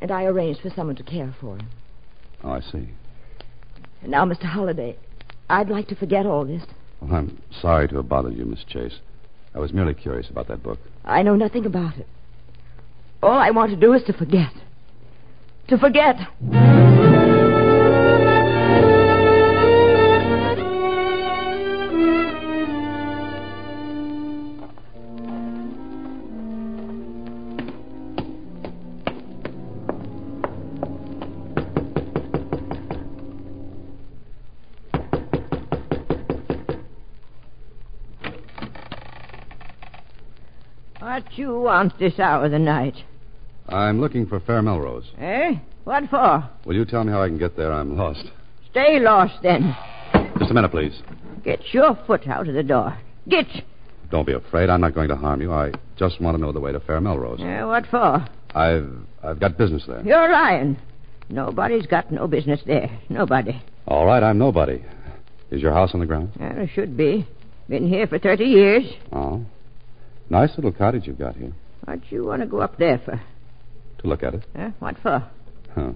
And 0.00 0.10
I 0.10 0.24
arranged 0.24 0.60
for 0.60 0.70
someone 0.70 0.96
to 0.96 1.02
care 1.02 1.34
for 1.40 1.56
him. 1.56 1.68
Oh, 2.42 2.50
I 2.50 2.60
see. 2.60 2.88
And 4.00 4.12
now, 4.12 4.24
Mr. 4.24 4.44
Holliday, 4.44 4.96
I'd 5.50 5.68
like 5.68 5.88
to 5.88 5.96
forget 5.96 6.24
all 6.24 6.46
this. 6.46 6.62
Well, 7.00 7.14
I'm 7.14 7.42
sorry 7.60 7.88
to 7.88 7.96
have 7.96 8.08
bothered 8.08 8.36
you, 8.36 8.44
Miss 8.44 8.64
Chase. 8.64 9.00
I 9.54 9.58
was 9.58 9.72
merely 9.72 9.94
curious 9.94 10.30
about 10.30 10.46
that 10.48 10.62
book. 10.62 10.78
I 11.04 11.22
know 11.22 11.34
nothing 11.34 11.66
about 11.66 11.96
it. 11.96 12.06
All 13.22 13.38
I 13.38 13.50
want 13.50 13.70
to 13.70 13.76
do 13.76 13.92
is 13.94 14.04
to 14.04 14.12
forget. 14.12 14.52
To 15.68 15.76
forget. 15.76 16.16
You 41.38 41.58
want 41.60 41.98
this 41.98 42.18
hour 42.18 42.44
of 42.46 42.50
the 42.50 42.58
night? 42.58 42.94
I'm 43.68 44.00
looking 44.00 44.26
for 44.26 44.40
Fair 44.40 44.62
Melrose. 44.62 45.10
Eh? 45.18 45.56
What 45.84 46.08
for? 46.10 46.48
Will 46.64 46.74
you 46.74 46.84
tell 46.84 47.04
me 47.04 47.12
how 47.12 47.22
I 47.22 47.28
can 47.28 47.38
get 47.38 47.56
there? 47.56 47.72
I'm 47.72 47.96
lost. 47.96 48.24
Stay 48.70 48.98
lost 49.00 49.42
then. 49.42 49.74
Just 50.38 50.50
a 50.50 50.54
minute, 50.54 50.70
please. 50.70 51.00
Get 51.44 51.60
your 51.72 51.98
foot 52.06 52.26
out 52.28 52.48
of 52.48 52.54
the 52.54 52.62
door. 52.62 52.96
Get. 53.28 53.46
Don't 54.10 54.26
be 54.26 54.32
afraid. 54.32 54.70
I'm 54.70 54.80
not 54.80 54.94
going 54.94 55.08
to 55.08 55.16
harm 55.16 55.40
you. 55.40 55.52
I 55.52 55.72
just 55.96 56.20
want 56.20 56.36
to 56.36 56.40
know 56.40 56.52
the 56.52 56.60
way 56.60 56.72
to 56.72 56.80
Fair 56.80 57.00
Melrose. 57.00 57.40
Eh, 57.42 57.62
what 57.64 57.86
for? 57.86 58.26
I've 58.54 58.90
I've 59.22 59.40
got 59.40 59.58
business 59.58 59.84
there. 59.86 60.02
You're 60.02 60.30
lying. 60.30 60.76
Nobody's 61.28 61.86
got 61.86 62.10
no 62.10 62.26
business 62.26 62.60
there. 62.66 62.90
Nobody. 63.08 63.62
All 63.86 64.06
right, 64.06 64.22
I'm 64.22 64.38
nobody. 64.38 64.82
Is 65.50 65.60
your 65.60 65.72
house 65.72 65.90
on 65.94 66.00
the 66.00 66.06
ground? 66.06 66.32
Well, 66.38 66.52
it 66.58 66.70
should 66.74 66.96
be. 66.96 67.26
Been 67.68 67.86
here 67.86 68.06
for 68.06 68.18
30 68.18 68.44
years. 68.44 68.84
Oh. 69.12 69.44
Nice 70.30 70.50
little 70.56 70.72
cottage 70.72 71.06
you've 71.06 71.18
got 71.18 71.36
here. 71.36 71.52
What 71.84 72.00
you 72.10 72.24
want 72.24 72.42
to 72.42 72.46
go 72.46 72.60
up 72.60 72.78
there 72.78 72.98
for? 73.04 73.20
To 73.98 74.06
look 74.06 74.22
at 74.22 74.34
it. 74.34 74.44
Eh? 74.54 74.70
What 74.78 74.96
for? 75.02 75.26
Huh. 75.74 75.92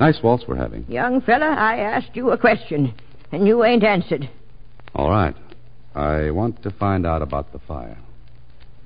Nice 0.00 0.18
waltz 0.22 0.44
we're 0.46 0.56
having. 0.56 0.84
Young 0.88 1.20
fella, 1.20 1.46
I 1.46 1.78
asked 1.78 2.14
you 2.14 2.30
a 2.30 2.38
question, 2.38 2.94
and 3.32 3.46
you 3.46 3.64
ain't 3.64 3.84
answered. 3.84 4.28
All 4.94 5.08
right. 5.08 5.34
I 5.94 6.30
want 6.30 6.62
to 6.64 6.70
find 6.70 7.06
out 7.06 7.22
about 7.22 7.52
the 7.52 7.58
fire. 7.60 7.98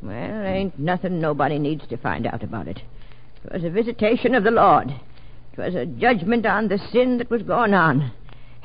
Well, 0.02 0.46
ain't 0.46 0.78
nothing 0.78 1.20
nobody 1.20 1.58
needs 1.58 1.86
to 1.88 1.96
find 1.96 2.26
out 2.26 2.42
about 2.42 2.68
it. 2.68 2.78
it. 2.78 2.82
'Twas 3.42 3.64
a 3.64 3.70
visitation 3.70 4.34
of 4.34 4.44
the 4.44 4.50
Lord. 4.50 4.88
Lord. 4.88 5.00
'Twas 5.54 5.74
a 5.74 5.86
judgment 5.86 6.46
on 6.46 6.68
the 6.68 6.78
sin 6.78 7.18
that 7.18 7.30
was 7.30 7.42
going 7.42 7.74
on. 7.74 8.12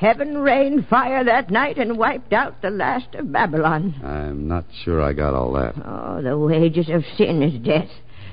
Heaven 0.04 0.36
rained 0.36 0.86
fire 0.88 1.24
that 1.24 1.50
night 1.50 1.78
and 1.78 1.96
wiped 1.96 2.34
out 2.34 2.60
the 2.60 2.68
last 2.68 3.14
of 3.14 3.32
Babylon. 3.32 3.94
I'm 4.04 4.46
not 4.46 4.66
sure 4.84 5.00
I 5.00 5.14
got 5.14 5.32
all 5.32 5.50
that. 5.54 5.74
Oh, 5.82 6.20
the 6.20 6.36
wages 6.36 6.90
of 6.90 7.02
sin 7.16 7.42
is 7.42 7.58
death. 7.64 7.88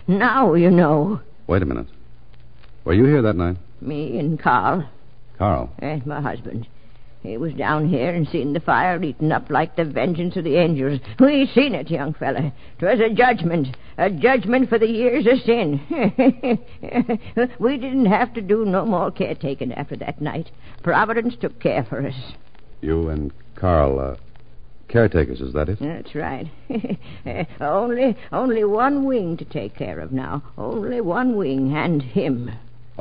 Now 0.05 0.53
you 0.53 0.69
know. 0.69 1.21
Wait 1.47 1.61
a 1.61 1.65
minute. 1.65 1.87
Were 2.83 2.91
you 2.91 3.05
here 3.05 3.21
that 3.21 3.37
night? 3.37 3.55
Me 3.79 4.19
and 4.19 4.37
Carl, 4.37 4.85
Carl. 5.37 5.69
eh, 5.81 6.01
my 6.05 6.19
husband. 6.19 6.67
He 7.23 7.37
was 7.37 7.53
down 7.53 7.87
here 7.87 8.15
and 8.15 8.27
seen 8.27 8.53
the 8.53 8.59
fire 8.59 9.01
eaten 9.03 9.31
up 9.31 9.51
like 9.51 9.75
the 9.75 9.85
vengeance 9.85 10.35
of 10.37 10.43
the 10.43 10.55
angels. 10.55 10.99
We 11.19 11.45
seen 11.53 11.75
it, 11.75 11.91
young 11.91 12.13
fella. 12.13 12.51
'Twas 12.79 12.99
a 12.99 13.13
judgment. 13.13 13.77
A 13.99 14.09
judgment 14.09 14.69
for 14.69 14.79
the 14.79 14.87
years 14.87 15.27
of 15.27 15.39
sin. 15.41 15.79
we 17.59 17.77
didn't 17.77 18.07
have 18.07 18.33
to 18.33 18.41
do 18.41 18.65
no 18.65 18.85
more 18.85 19.11
caretaking 19.11 19.71
after 19.73 19.95
that 19.97 20.19
night. 20.19 20.49
Providence 20.81 21.35
took 21.39 21.59
care 21.59 21.83
for 21.83 22.05
us. 22.05 22.33
You 22.81 23.09
and 23.09 23.31
Carl, 23.53 23.99
uh, 23.99 24.15
caretakers, 24.87 25.41
is 25.41 25.53
that 25.53 25.69
it? 25.69 25.77
That's 25.79 26.15
right. 26.15 26.47
only, 27.61 28.17
only 28.31 28.63
one 28.63 29.05
wing 29.05 29.37
to 29.37 29.45
take 29.45 29.75
care 29.75 29.99
of 29.99 30.11
now. 30.11 30.41
Only 30.57 31.01
one 31.01 31.35
wing, 31.35 31.77
and 31.77 32.01
him. 32.01 32.49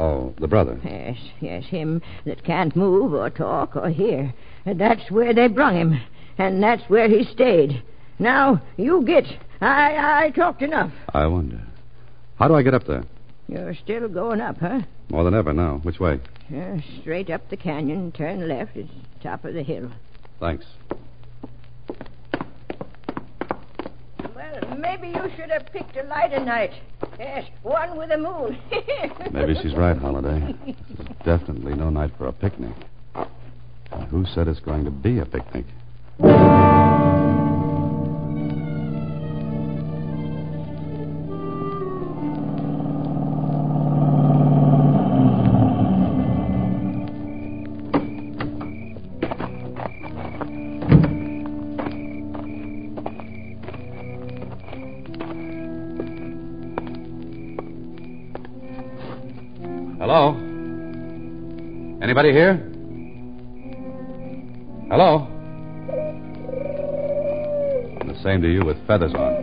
Oh, 0.01 0.33
the 0.41 0.49
brother. 0.49 0.81
Yes, 0.83 1.19
yes, 1.41 1.65
him 1.67 2.01
that 2.25 2.43
can't 2.43 2.75
move 2.75 3.13
or 3.13 3.29
talk 3.29 3.77
or 3.77 3.91
hear. 3.91 4.33
That's 4.65 5.11
where 5.11 5.35
they 5.35 5.47
brung 5.47 5.77
him, 5.77 6.01
and 6.39 6.63
that's 6.63 6.89
where 6.89 7.07
he 7.07 7.25
stayed. 7.25 7.83
Now, 8.19 8.63
you 8.79 9.05
get. 9.05 9.25
I, 9.61 10.25
I 10.25 10.31
talked 10.31 10.63
enough. 10.63 10.91
I 11.13 11.27
wonder. 11.27 11.61
How 12.39 12.49
do 12.49 12.55
I 12.55 12.63
get 12.63 12.73
up 12.73 12.87
there? 12.87 13.05
You're 13.47 13.75
still 13.75 14.09
going 14.09 14.41
up, 14.41 14.57
huh? 14.57 14.81
More 15.11 15.23
than 15.23 15.35
ever 15.35 15.53
now. 15.53 15.81
Which 15.83 16.01
way? 16.01 16.19
Yeah, 16.49 16.81
straight 17.03 17.29
up 17.29 17.51
the 17.51 17.59
canyon, 17.59 18.11
turn 18.13 18.49
left. 18.49 18.77
It's 18.77 18.91
top 19.23 19.45
of 19.45 19.53
the 19.53 19.63
hill. 19.63 19.93
Thanks. 20.39 20.65
Well, 24.35 24.77
maybe 24.79 25.09
you 25.09 25.31
should 25.37 25.51
have 25.51 25.67
picked 25.73 25.97
a 25.97 26.03
lighter 26.05 26.45
night. 26.45 26.73
Yes, 27.19 27.45
one 27.63 27.97
with 27.97 28.11
a 28.11 28.19
moon. 28.19 28.59
Maybe 29.33 29.55
she's 29.63 29.75
right, 29.75 29.97
Holliday. 29.97 30.55
This 30.67 30.77
is 30.77 31.07
definitely 31.25 31.75
no 31.75 31.91
night 31.91 32.13
for 32.17 32.27
a 32.29 32.33
picnic. 32.33 32.75
Who 34.11 34.25
said 34.27 34.49
it's 34.49 34.61
going 34.61 34.85
to 34.85 34.91
be 34.91 35.19
a 35.19 35.27
picnic? 35.27 35.67
Anybody 62.21 62.39
here? 62.39 62.57
Hello? 64.91 65.27
And 67.99 68.11
the 68.11 68.23
same 68.23 68.43
to 68.43 68.53
you 68.53 68.63
with 68.63 68.77
feathers 68.87 69.15
on. 69.15 69.40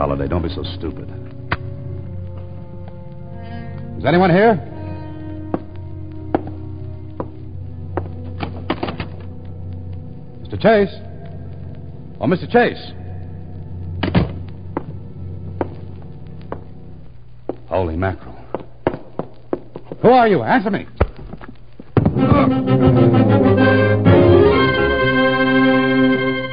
Holliday. 0.00 0.28
Don't 0.28 0.40
be 0.40 0.48
so 0.48 0.62
stupid. 0.62 1.10
Is 3.98 4.04
anyone 4.06 4.30
here? 4.30 4.56
Mr. 10.40 10.58
Chase? 10.58 10.88
Oh, 12.18 12.24
Mr. 12.24 12.50
Chase. 12.50 12.92
Holy 17.68 17.94
mackerel. 17.98 18.36
Who 20.00 20.08
are 20.08 20.28
you? 20.28 20.42
Answer 20.42 20.70
me. 20.70 20.86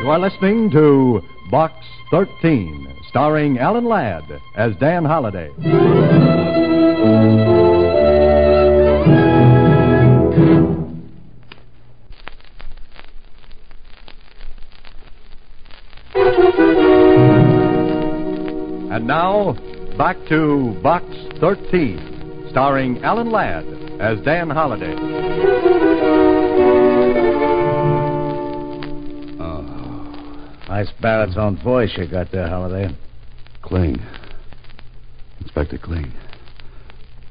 You 0.01 0.09
are 0.09 0.19
listening 0.19 0.69
to 0.71 1.21
Box 1.49 1.75
13, 2.11 2.86
starring 3.17 3.57
Alan 3.57 3.85
Ladd 3.85 4.21
as 4.55 4.75
Dan 4.75 5.03
Holliday. 5.03 5.49
And 18.93 19.07
now, 19.07 19.53
back 19.97 20.17
to 20.29 20.79
Box 20.83 21.03
13, 21.39 22.49
starring 22.51 23.03
Alan 23.03 23.31
Ladd 23.31 23.65
as 23.99 24.23
Dan 24.23 24.51
Holliday. 24.51 24.93
Oh, 29.39 30.65
Nice 30.69 30.91
baritone 31.01 31.57
voice 31.63 31.91
you 31.97 32.05
got 32.07 32.31
there, 32.31 32.47
Holliday. 32.47 32.95
Kling. 33.67 34.01
Inspector 35.41 35.77
Kling. 35.79 36.13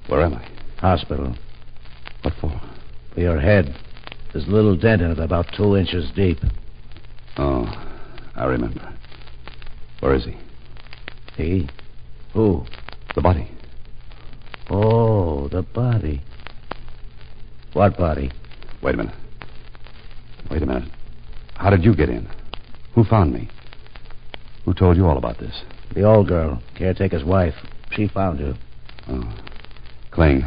Where 0.07 0.21
am 0.21 0.35
I? 0.35 0.47
Hospital. 0.81 1.35
What 2.21 2.35
for? 2.39 2.61
For 3.15 3.21
your 3.21 3.41
head. 3.41 3.75
There's 4.33 4.47
a 4.47 4.51
little 4.51 4.77
dent 4.77 5.01
in 5.01 5.13
it 5.13 5.19
about 5.19 5.47
two 5.57 5.77
inches 5.77 6.11
deep. 6.15 6.37
Oh, 7.39 7.65
I 8.35 8.45
remember. 8.45 8.93
Where 10.01 10.15
is 10.15 10.27
he? 10.27 10.37
He? 11.43 11.71
Who? 12.35 12.67
The 13.15 13.23
body. 13.23 13.51
Oh, 14.69 15.49
the 15.49 15.63
body. 15.63 16.21
What 17.73 17.97
body? 17.97 18.31
Wait 18.83 18.95
a 18.95 18.99
minute. 18.99 19.15
Wait 20.51 20.63
a 20.63 20.67
minute. 20.67 20.93
How 21.55 21.71
did 21.71 21.83
you 21.83 21.97
get 21.97 22.11
in? 22.11 22.29
Who 22.95 23.05
found 23.05 23.33
me? 23.33 23.49
Who 24.67 24.75
told 24.75 24.99
you 24.99 25.07
all 25.07 25.17
about 25.17 25.39
this? 25.39 25.63
The 25.97 26.03
old 26.03 26.29
girl, 26.29 26.63
caretaker's 26.77 27.25
wife. 27.25 27.55
She 27.93 28.07
found 28.07 28.39
you. 28.39 28.55
Oh. 29.09 29.35
Kling. 30.11 30.47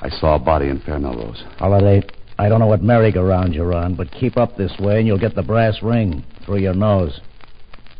I 0.00 0.08
saw 0.08 0.34
a 0.34 0.38
body 0.40 0.68
in 0.68 0.80
Fair 0.80 0.98
Melrose. 0.98 1.44
Holliday, 1.58 2.02
I 2.36 2.48
don't 2.48 2.58
know 2.58 2.66
what 2.66 2.82
merry-go-round 2.82 3.54
you're 3.54 3.72
on, 3.72 3.94
but 3.94 4.10
keep 4.10 4.36
up 4.36 4.56
this 4.56 4.72
way 4.80 4.98
and 4.98 5.06
you'll 5.06 5.20
get 5.20 5.36
the 5.36 5.42
brass 5.42 5.80
ring 5.84 6.24
through 6.44 6.58
your 6.58 6.74
nose. 6.74 7.20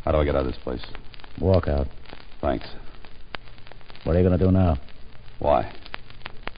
How 0.04 0.10
do 0.10 0.18
I 0.18 0.24
get 0.24 0.34
out 0.34 0.44
of 0.44 0.48
this 0.48 0.60
place? 0.64 0.84
Walk 1.40 1.68
out. 1.68 1.86
Thanks. 2.40 2.66
What 4.02 4.16
are 4.16 4.18
you 4.20 4.26
going 4.26 4.36
to 4.36 4.44
do 4.44 4.50
now? 4.50 4.76
Why? 5.38 5.72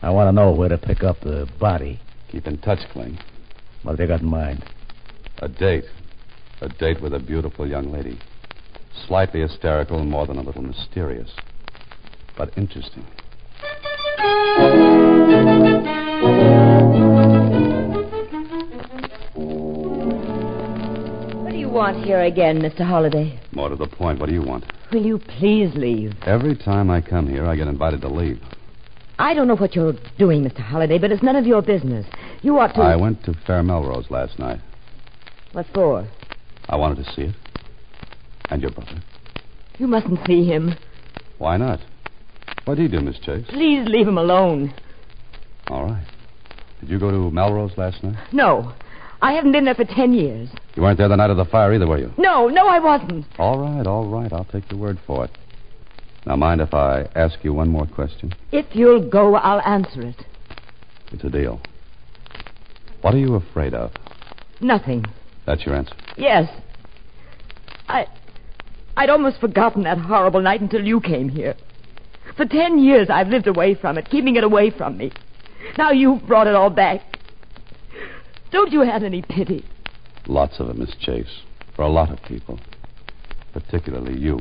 I 0.01 0.09
want 0.09 0.29
to 0.29 0.33
know 0.33 0.53
where 0.53 0.71
to 0.71 0.79
pick 0.79 1.03
up 1.03 1.21
the 1.21 1.47
body. 1.61 2.01
Keep 2.31 2.47
in 2.47 2.57
touch, 2.57 2.79
Kling. 2.93 3.19
What 3.83 3.99
have 3.99 4.01
you 4.01 4.07
got 4.07 4.23
in 4.23 4.31
mind? 4.31 4.65
A 5.43 5.49
date. 5.49 5.85
A 6.63 6.71
date 6.71 7.03
with 7.03 7.13
a 7.13 7.19
beautiful 7.19 7.69
young 7.69 7.93
lady. 7.93 8.19
Slightly 9.07 9.41
hysterical 9.41 9.99
and 10.01 10.11
more 10.11 10.27
than 10.27 10.39
a 10.39 10.43
little 10.43 10.63
mysterious. 10.63 11.31
But 12.37 12.57
interesting. 12.57 13.05
What 21.43 21.53
do 21.53 21.59
you 21.59 21.69
want 21.69 22.05
here 22.05 22.23
again, 22.23 22.61
Mr. 22.61 22.87
Holliday? 22.87 23.41
More 23.53 23.69
to 23.69 23.77
the 23.77 23.87
point, 23.87 24.21
what 24.21 24.29
do 24.29 24.35
you 24.35 24.43
want? 24.43 24.65
Will 24.93 25.05
you 25.05 25.19
please 25.19 25.75
leave? 25.75 26.13
Every 26.27 26.57
time 26.57 26.91
I 26.91 27.01
come 27.01 27.29
here, 27.29 27.47
I 27.47 27.57
get 27.57 27.67
invited 27.69 28.03
to 28.03 28.09
leave. 28.09 28.41
I 29.19 29.35
don't 29.35 29.49
know 29.49 29.57
what 29.57 29.75
you're 29.75 29.95
doing, 30.19 30.43
Mr. 30.45 30.61
Holliday, 30.61 30.99
but 30.99 31.13
it's 31.13 31.23
none 31.23 31.37
of 31.37 31.47
your 31.47 31.63
business. 31.63 32.07
You 32.43 32.59
ought 32.59 32.75
to. 32.75 32.81
I 32.81 32.97
went 32.97 33.25
to 33.25 33.35
Fair 33.47 33.63
Melrose 33.63 34.11
last 34.11 34.39
night. 34.39 34.61
What 35.53 35.67
for? 35.75 36.09
I 36.69 36.77
wanted 36.77 37.05
to 37.05 37.13
see 37.13 37.23
it. 37.23 37.35
And 38.53 38.61
your 38.61 38.71
brother. 38.71 39.03
You 39.79 39.87
mustn't 39.87 40.27
see 40.27 40.45
him. 40.45 40.75
Why 41.39 41.57
not? 41.57 41.81
What 42.67 42.75
did 42.75 42.91
he 42.91 42.99
do, 42.99 43.03
Miss 43.03 43.19
Chase? 43.19 43.47
Please 43.49 43.89
leave 43.89 44.07
him 44.07 44.19
alone. 44.19 44.75
All 45.69 45.87
right. 45.87 46.07
Did 46.81 46.91
you 46.91 46.99
go 46.99 47.11
to 47.11 47.31
Melrose 47.31 47.73
last 47.79 48.05
night? 48.05 48.19
No. 48.31 48.75
I 49.23 49.33
haven't 49.33 49.53
been 49.53 49.65
there 49.65 49.75
for 49.75 49.87
ten 49.87 50.13
years. 50.13 50.51
You 50.75 50.83
weren't 50.83 50.99
there 50.99 51.09
the 51.09 51.17
night 51.17 51.31
of 51.31 51.39
the 51.39 51.47
fire 51.47 51.73
either, 51.73 51.87
were 51.87 51.97
you? 51.97 52.13
No, 52.19 52.49
no, 52.49 52.67
I 52.69 52.79
wasn't. 52.79 53.25
All 53.39 53.59
right, 53.59 53.87
all 53.87 54.07
right. 54.07 54.31
I'll 54.31 54.45
take 54.45 54.71
your 54.71 54.79
word 54.79 55.01
for 55.07 55.25
it. 55.25 55.31
Now, 56.27 56.37
mind 56.37 56.61
if 56.61 56.75
I 56.75 57.09
ask 57.15 57.43
you 57.43 57.55
one 57.55 57.71
more 57.71 57.87
question? 57.87 58.35
If 58.53 58.67
you'll 58.77 59.09
go, 59.09 59.35
I'll 59.37 59.63
answer 59.63 60.03
it. 60.03 60.27
It's 61.11 61.25
a 61.25 61.31
deal. 61.31 61.59
What 63.01 63.15
are 63.15 63.19
you 63.19 63.35
afraid 63.35 63.73
of? 63.73 63.93
Nothing. 64.61 65.07
That's 65.47 65.65
your 65.65 65.75
answer. 65.75 65.95
Yes. 66.19 66.51
I. 67.89 68.07
I'd 68.97 69.11
almost 69.11 69.41
forgotten 69.41 69.85
that 69.85 69.99
horrible 69.99 70.41
night 70.43 70.61
until 70.61 70.85
you 70.85 71.01
came 71.01 71.29
here. 71.29 71.55
For 72.37 72.45
ten 72.45 72.79
years 72.79 73.09
I've 73.11 73.29
lived 73.29 73.47
away 73.47 73.75
from 73.75 73.99
it, 73.99 74.09
keeping 74.11 74.37
it 74.37 74.45
away 74.45 74.71
from 74.71 74.97
me. 74.97 75.13
Now 75.79 75.91
you've 75.91 76.27
brought 76.27 76.47
it 76.47 76.55
all 76.55 76.71
back. 76.71 77.01
Don't 78.51 78.73
you 78.73 78.83
have 78.83 79.03
any 79.03 79.23
pity? 79.23 79.65
Lots 80.27 80.61
of 80.61 80.69
it, 80.69 80.77
Miss 80.77 80.95
Chase. 81.01 81.43
For 81.75 81.83
a 81.83 81.89
lot 81.89 82.11
of 82.11 82.23
people. 82.23 82.61
Particularly 83.53 84.19
you. 84.19 84.41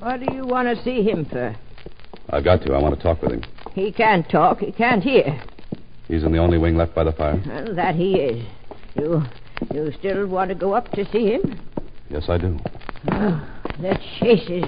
What 0.00 0.18
do 0.18 0.34
you 0.34 0.46
want 0.46 0.76
to 0.76 0.82
see 0.82 1.02
him 1.02 1.26
for? 1.26 1.54
I've 2.32 2.44
got 2.44 2.62
to. 2.62 2.72
I 2.74 2.78
want 2.78 2.96
to 2.96 3.02
talk 3.02 3.22
with 3.22 3.32
him. 3.32 3.42
He 3.72 3.92
can't 3.92 4.28
talk. 4.28 4.60
He 4.60 4.72
can't 4.72 5.02
hear. 5.02 5.42
He's 6.08 6.22
in 6.24 6.32
the 6.32 6.38
only 6.38 6.58
wing 6.58 6.76
left 6.76 6.94
by 6.94 7.04
the 7.04 7.12
fire? 7.12 7.40
Well, 7.46 7.74
that 7.74 7.94
he 7.94 8.14
is. 8.14 8.46
You, 8.94 9.22
you 9.72 9.92
still 9.98 10.26
want 10.26 10.48
to 10.48 10.54
go 10.54 10.72
up 10.72 10.90
to 10.92 11.04
see 11.12 11.32
him? 11.32 11.60
Yes, 12.08 12.24
I 12.28 12.38
do. 12.38 12.58
Oh, 13.12 13.48
the 13.80 13.98
chases. 14.18 14.64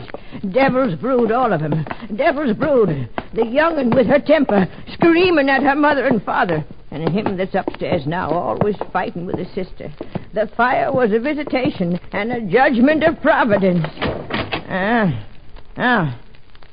Devil's 0.53 0.95
brood, 0.95 1.33
all 1.33 1.53
of 1.53 1.63
'em. 1.63 1.85
Devil's 2.15 2.57
brood. 2.57 3.09
The 3.35 3.45
young'un 3.45 3.91
with 3.91 4.07
her 4.07 4.21
temper, 4.21 4.69
screaming 4.93 5.51
at 5.51 5.63
her 5.63 5.75
mother 5.75 6.07
and 6.07 6.23
father. 6.23 6.65
And 6.91 7.09
him 7.09 7.37
that's 7.37 7.55
upstairs 7.55 8.07
now, 8.07 8.31
always 8.31 8.77
fighting 8.93 9.27
with 9.27 9.37
his 9.37 9.51
sister. 9.55 9.91
The 10.35 10.47
fire 10.57 10.93
was 10.93 11.11
a 11.13 11.19
visitation 11.19 11.99
and 12.13 12.33
a 12.33 12.41
judgment 12.41 13.03
of 13.03 13.21
Providence. 13.21 13.87
Ah, 14.69 15.27
ah, 15.79 16.19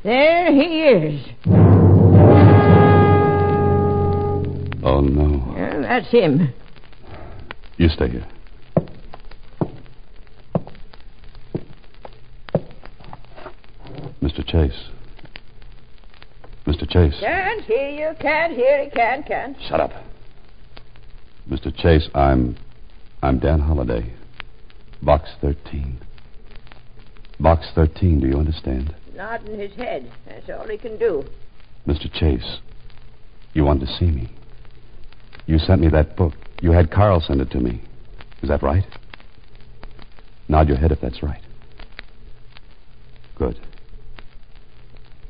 there 0.03 0.53
he 0.53 0.81
is. 0.83 1.25
Oh, 4.81 5.01
no. 5.01 5.55
Ah, 5.57 5.81
that's 5.81 6.07
him. 6.07 6.53
You 7.77 7.89
stay 7.89 8.09
here. 8.09 8.27
Mr. 14.21 14.45
Chase. 14.45 14.89
Mr. 16.65 16.87
Chase. 16.89 17.15
Can't 17.19 17.63
hear 17.63 17.89
you, 17.89 18.15
can't 18.19 18.53
hear 18.53 18.83
you, 18.83 18.91
can't, 18.91 19.25
can't. 19.25 19.57
Shut 19.67 19.79
up. 19.79 19.91
Mr. 21.49 21.75
Chase, 21.75 22.07
I'm. 22.13 22.55
I'm 23.21 23.39
Dan 23.39 23.59
Holliday. 23.59 24.13
Box 25.01 25.29
13. 25.41 25.99
Box 27.39 27.67
13, 27.73 28.19
do 28.19 28.27
you 28.27 28.37
understand? 28.37 28.95
Nodding 29.19 29.59
his 29.59 29.73
head. 29.73 30.09
That's 30.25 30.49
all 30.49 30.65
he 30.65 30.77
can 30.77 30.97
do. 30.97 31.25
Mr. 31.85 32.09
Chase, 32.09 32.59
you 33.53 33.65
wanted 33.65 33.85
to 33.87 33.93
see 33.97 34.05
me. 34.05 34.31
You 35.45 35.59
sent 35.59 35.81
me 35.81 35.89
that 35.89 36.15
book. 36.15 36.31
You 36.61 36.71
had 36.71 36.89
Carl 36.89 37.19
send 37.19 37.41
it 37.41 37.51
to 37.51 37.59
me. 37.59 37.81
Is 38.41 38.47
that 38.47 38.63
right? 38.63 38.85
Nod 40.47 40.69
your 40.69 40.77
head 40.77 40.93
if 40.93 41.01
that's 41.01 41.21
right. 41.21 41.41
Good. 43.35 43.59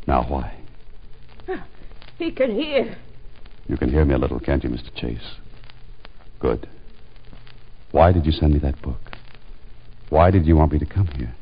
Now, 0.06 0.23
why? 0.30 0.56
He 2.19 2.32
can 2.32 2.52
hear. 2.52 2.95
You 3.67 3.75
can 3.75 3.89
hear 3.89 4.06
me 4.06 4.13
a 4.13 4.19
little, 4.19 4.39
can't 4.39 4.63
you, 4.63 4.69
Mr. 4.69 4.93
Chase? 4.95 5.36
Good. 6.39 6.69
Why 7.89 8.12
did 8.12 8.28
you 8.28 8.34
send 8.34 8.54
me 8.54 8.60
that 8.60 8.80
book? 8.84 8.99
Why 10.10 10.30
did 10.30 10.45
you 10.45 10.56
want 10.56 10.73
me 10.73 10.78
to 10.78 10.86
come 10.86 11.08
here? 11.17 11.34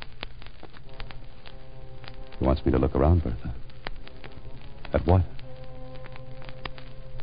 He 2.39 2.45
wants 2.45 2.65
me 2.65 2.71
to 2.71 2.77
look 2.77 2.95
around, 2.95 3.23
Bertha. 3.23 3.53
At 4.93 5.05
what? 5.05 5.21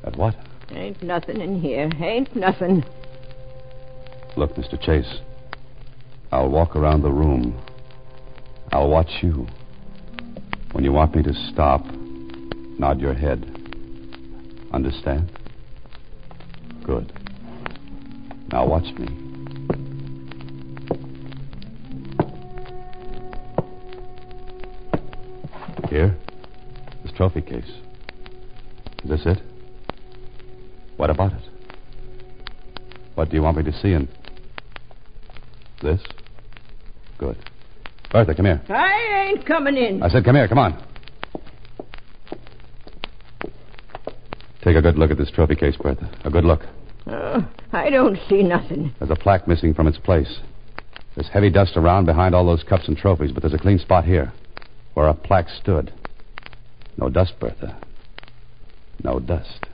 At 0.05 0.17
what? 0.17 0.35
Ain't 0.71 1.03
nothing 1.03 1.41
in 1.41 1.61
here. 1.61 1.91
Ain't 2.01 2.35
nothing. 2.35 2.85
Look, 4.37 4.55
Mr. 4.55 4.81
Chase. 4.81 5.21
I'll 6.33 6.49
walk 6.49 6.75
around 6.75 7.03
the 7.03 7.13
room. 7.13 7.61
I'll 8.73 8.89
watch 8.89 9.11
you. 9.23 9.47
When 10.73 10.83
you 10.83 10.93
want 10.93 11.15
me 11.15 11.23
to 11.23 11.33
stop, 11.53 11.85
nod 11.87 13.01
your 13.01 13.15
head. 13.15 13.45
Understand? 14.73 15.31
Good. 16.85 17.13
Now 18.51 18.67
watch 18.67 18.93
me. 18.99 19.24
Here? 25.95 26.13
This 27.05 27.13
trophy 27.13 27.41
case. 27.41 27.71
Is 29.05 29.11
this 29.11 29.21
it? 29.27 29.39
What 30.97 31.09
about 31.09 31.33
it? 31.35 31.43
What 33.15 33.31
do 33.31 33.37
you 33.37 33.43
want 33.43 33.59
me 33.59 33.63
to 33.63 33.73
see 33.81 33.93
in 33.93 34.09
this? 35.85 36.01
Good. 37.17 37.37
Bertha, 38.11 38.35
come 38.35 38.47
here. 38.47 38.61
I 38.71 39.29
ain't 39.29 39.47
coming 39.47 39.77
in. 39.77 40.03
I 40.03 40.09
said, 40.09 40.25
come 40.25 40.35
here, 40.35 40.49
come 40.49 40.59
on. 40.59 40.85
Take 44.65 44.75
a 44.75 44.83
good 44.83 44.99
look 44.99 45.13
at 45.13 45.17
this 45.17 45.31
trophy 45.31 45.55
case, 45.55 45.77
Bertha. 45.81 46.11
A 46.25 46.31
good 46.31 46.45
look. 46.45 46.63
Oh, 47.07 47.49
I 47.73 47.91
don't 47.91 48.19
see 48.29 48.43
nothing. 48.43 48.93
There's 48.99 49.13
a 49.13 49.15
plaque 49.15 49.47
missing 49.47 49.75
from 49.75 49.87
its 49.87 49.99
place. 49.99 50.41
There's 51.15 51.29
heavy 51.29 51.51
dust 51.51 51.77
around 51.77 52.07
behind 52.07 52.35
all 52.35 52.45
those 52.45 52.65
cups 52.65 52.89
and 52.89 52.97
trophies, 52.97 53.31
but 53.31 53.45
there's 53.45 53.55
a 53.55 53.59
clean 53.59 53.79
spot 53.79 54.05
here 54.05 54.33
where 54.95 55.09
a 55.09 55.15
plaque 55.15 55.49
stood. 55.49 55.93
No 56.97 57.09
dust, 57.09 57.35
Bertha. 57.39 57.77
No 59.03 59.19
dust. 59.19 59.67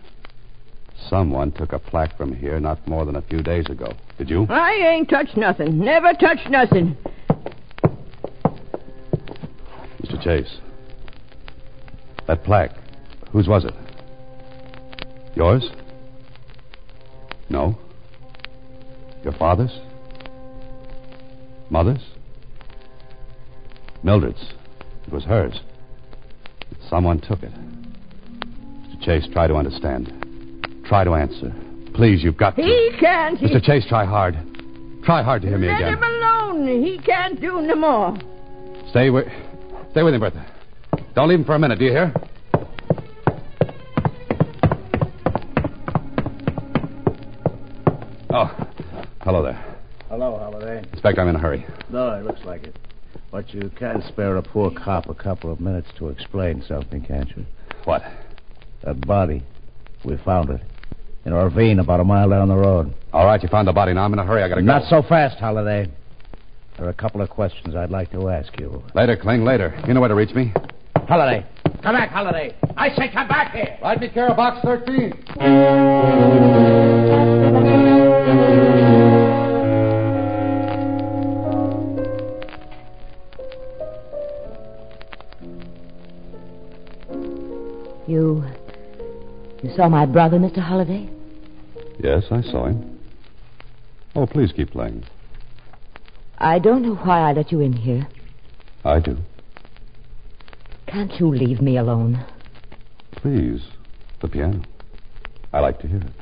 Someone 1.09 1.52
took 1.52 1.72
a 1.72 1.78
plaque 1.78 2.16
from 2.16 2.35
here 2.35 2.61
not 2.61 2.87
more 2.87 3.04
than 3.04 3.16
a 3.16 3.22
few 3.22 3.42
days 3.42 3.66
ago. 3.66 3.92
Did 4.18 4.30
you? 4.30 4.46
I 4.48 4.72
ain't 4.72 5.09
touched 5.09 5.37
nothing. 5.37 5.78
Never 5.78 6.12
touched 6.14 6.48
nothing. 6.50 6.96
Mr. 10.02 10.22
Chase. 10.22 10.59
That 12.26 12.44
plaque. 12.44 12.72
Whose 13.33 13.48
was 13.48 13.64
it? 13.64 13.74
Yours? 15.37 15.70
No. 17.48 17.78
Your 19.24 19.33
father's? 19.33 19.72
Mother's? 21.70 22.04
Mildred's. 24.02 24.52
It 25.11 25.14
was 25.14 25.25
hers. 25.25 25.59
Someone 26.88 27.18
took 27.20 27.42
it. 27.42 27.51
Mr. 27.53 29.03
Chase, 29.03 29.27
try 29.33 29.49
to 29.49 29.57
understand. 29.57 30.07
Try 30.87 31.03
to 31.03 31.14
answer. 31.14 31.53
Please, 31.94 32.23
you've 32.23 32.37
got 32.37 32.55
to. 32.55 32.62
He 32.62 32.92
can't. 33.01 33.37
He... 33.37 33.46
Mr. 33.49 33.61
Chase, 33.61 33.85
try 33.88 34.05
hard. 34.05 34.37
Try 35.03 35.25
hard 35.25 35.42
to 35.42 35.49
hear 35.49 35.59
me 35.59 35.66
Let 35.66 35.81
again. 35.81 35.94
him 35.94 36.03
alone. 36.05 36.85
He 36.85 37.01
can't 37.05 37.40
do 37.40 37.61
no 37.61 37.75
more. 37.75 38.16
Stay 38.90 39.11
with, 39.11 39.27
stay 39.90 40.05
with 40.05 40.14
him, 40.14 40.20
Bertha. 40.20 40.46
Don't 41.16 41.29
leave 41.29 41.40
him 41.40 41.44
for 41.44 41.57
a 41.57 41.59
minute. 41.59 41.81
Do 41.81 41.87
you 41.87 41.90
hear? 41.90 42.14
Oh, 48.33 48.68
hello 49.23 49.42
there. 49.42 49.61
Hello, 50.09 50.38
Holliday. 50.38 50.85
Inspector, 50.92 51.20
I'm 51.20 51.27
in 51.27 51.35
a 51.35 51.40
hurry. 51.40 51.66
No, 51.90 52.12
it 52.12 52.25
looks 52.25 52.44
like 52.44 52.62
it. 52.62 52.77
But 53.31 53.55
you 53.55 53.71
can 53.79 54.03
spare 54.09 54.37
a 54.37 54.43
poor 54.43 54.73
cop 54.73 55.09
a 55.09 55.14
couple 55.14 55.53
of 55.53 55.61
minutes 55.61 55.88
to 55.99 56.09
explain 56.09 56.64
something, 56.66 57.05
can't 57.05 57.29
you? 57.37 57.47
What? 57.85 58.03
That 58.85 59.07
body. 59.07 59.45
We 60.05 60.16
found 60.25 60.51
it. 60.51 60.61
In 61.25 61.33
a 61.33 61.45
ravine 61.45 61.79
about 61.79 62.01
a 62.01 62.05
mile 62.05 62.31
down 62.31 62.49
the 62.49 62.57
road. 62.57 62.95
All 63.12 63.27
right, 63.27 63.40
you 63.43 63.49
found 63.49 63.69
the 63.69 63.73
body. 63.73 63.93
Now 63.93 64.05
I'm 64.05 64.12
in 64.12 64.19
a 64.19 64.25
hurry. 64.25 64.43
I 64.43 64.49
gotta 64.49 64.62
go. 64.62 64.66
Not 64.66 64.88
so 64.88 65.03
fast, 65.03 65.38
Holliday. 65.38 65.88
There 66.77 66.87
are 66.87 66.90
a 66.90 66.95
couple 66.95 67.21
of 67.21 67.29
questions 67.29 67.77
I'd 67.77 67.90
like 67.90 68.11
to 68.12 68.31
ask 68.31 68.59
you. 68.59 68.83
Later, 68.95 69.16
Kling, 69.16 69.45
later. 69.45 69.79
You 69.87 69.95
know 69.95 70.01
where 70.01 70.09
to 70.09 70.14
reach 70.14 70.35
me. 70.35 70.53
Holliday. 70.97 71.47
Come 71.83 71.95
back, 71.95 72.11
Holliday. 72.11 72.57
I 72.77 72.88
say 72.97 73.11
come 73.12 73.29
back 73.29 73.53
here. 73.53 73.79
Write 73.83 74.01
me 74.01 74.09
care 74.09 74.29
of 74.29 74.37
box 74.37 74.61
13. 74.64 76.89
You. 88.11 88.44
You 89.62 89.70
saw 89.77 89.88
my 89.88 90.05
brother, 90.05 90.37
Mr. 90.37 90.59
Holliday? 90.59 91.09
Yes, 92.03 92.25
I 92.33 92.42
saw 92.42 92.66
him. 92.66 92.99
Oh, 94.16 94.27
please 94.27 94.51
keep 94.51 94.73
playing. 94.73 95.05
I 96.38 96.59
don't 96.59 96.83
know 96.83 96.96
why 96.96 97.20
I 97.20 97.33
let 97.33 97.53
you 97.53 97.61
in 97.61 97.73
here. 97.73 98.09
I 98.85 98.99
do. 98.99 99.16
Can't 100.88 101.20
you 101.20 101.29
leave 101.29 101.61
me 101.61 101.77
alone? 101.77 102.27
Please. 103.12 103.62
The 104.20 104.27
piano. 104.27 104.61
I 105.53 105.61
like 105.61 105.79
to 105.79 105.87
hear 105.87 106.01
it. 106.01 106.12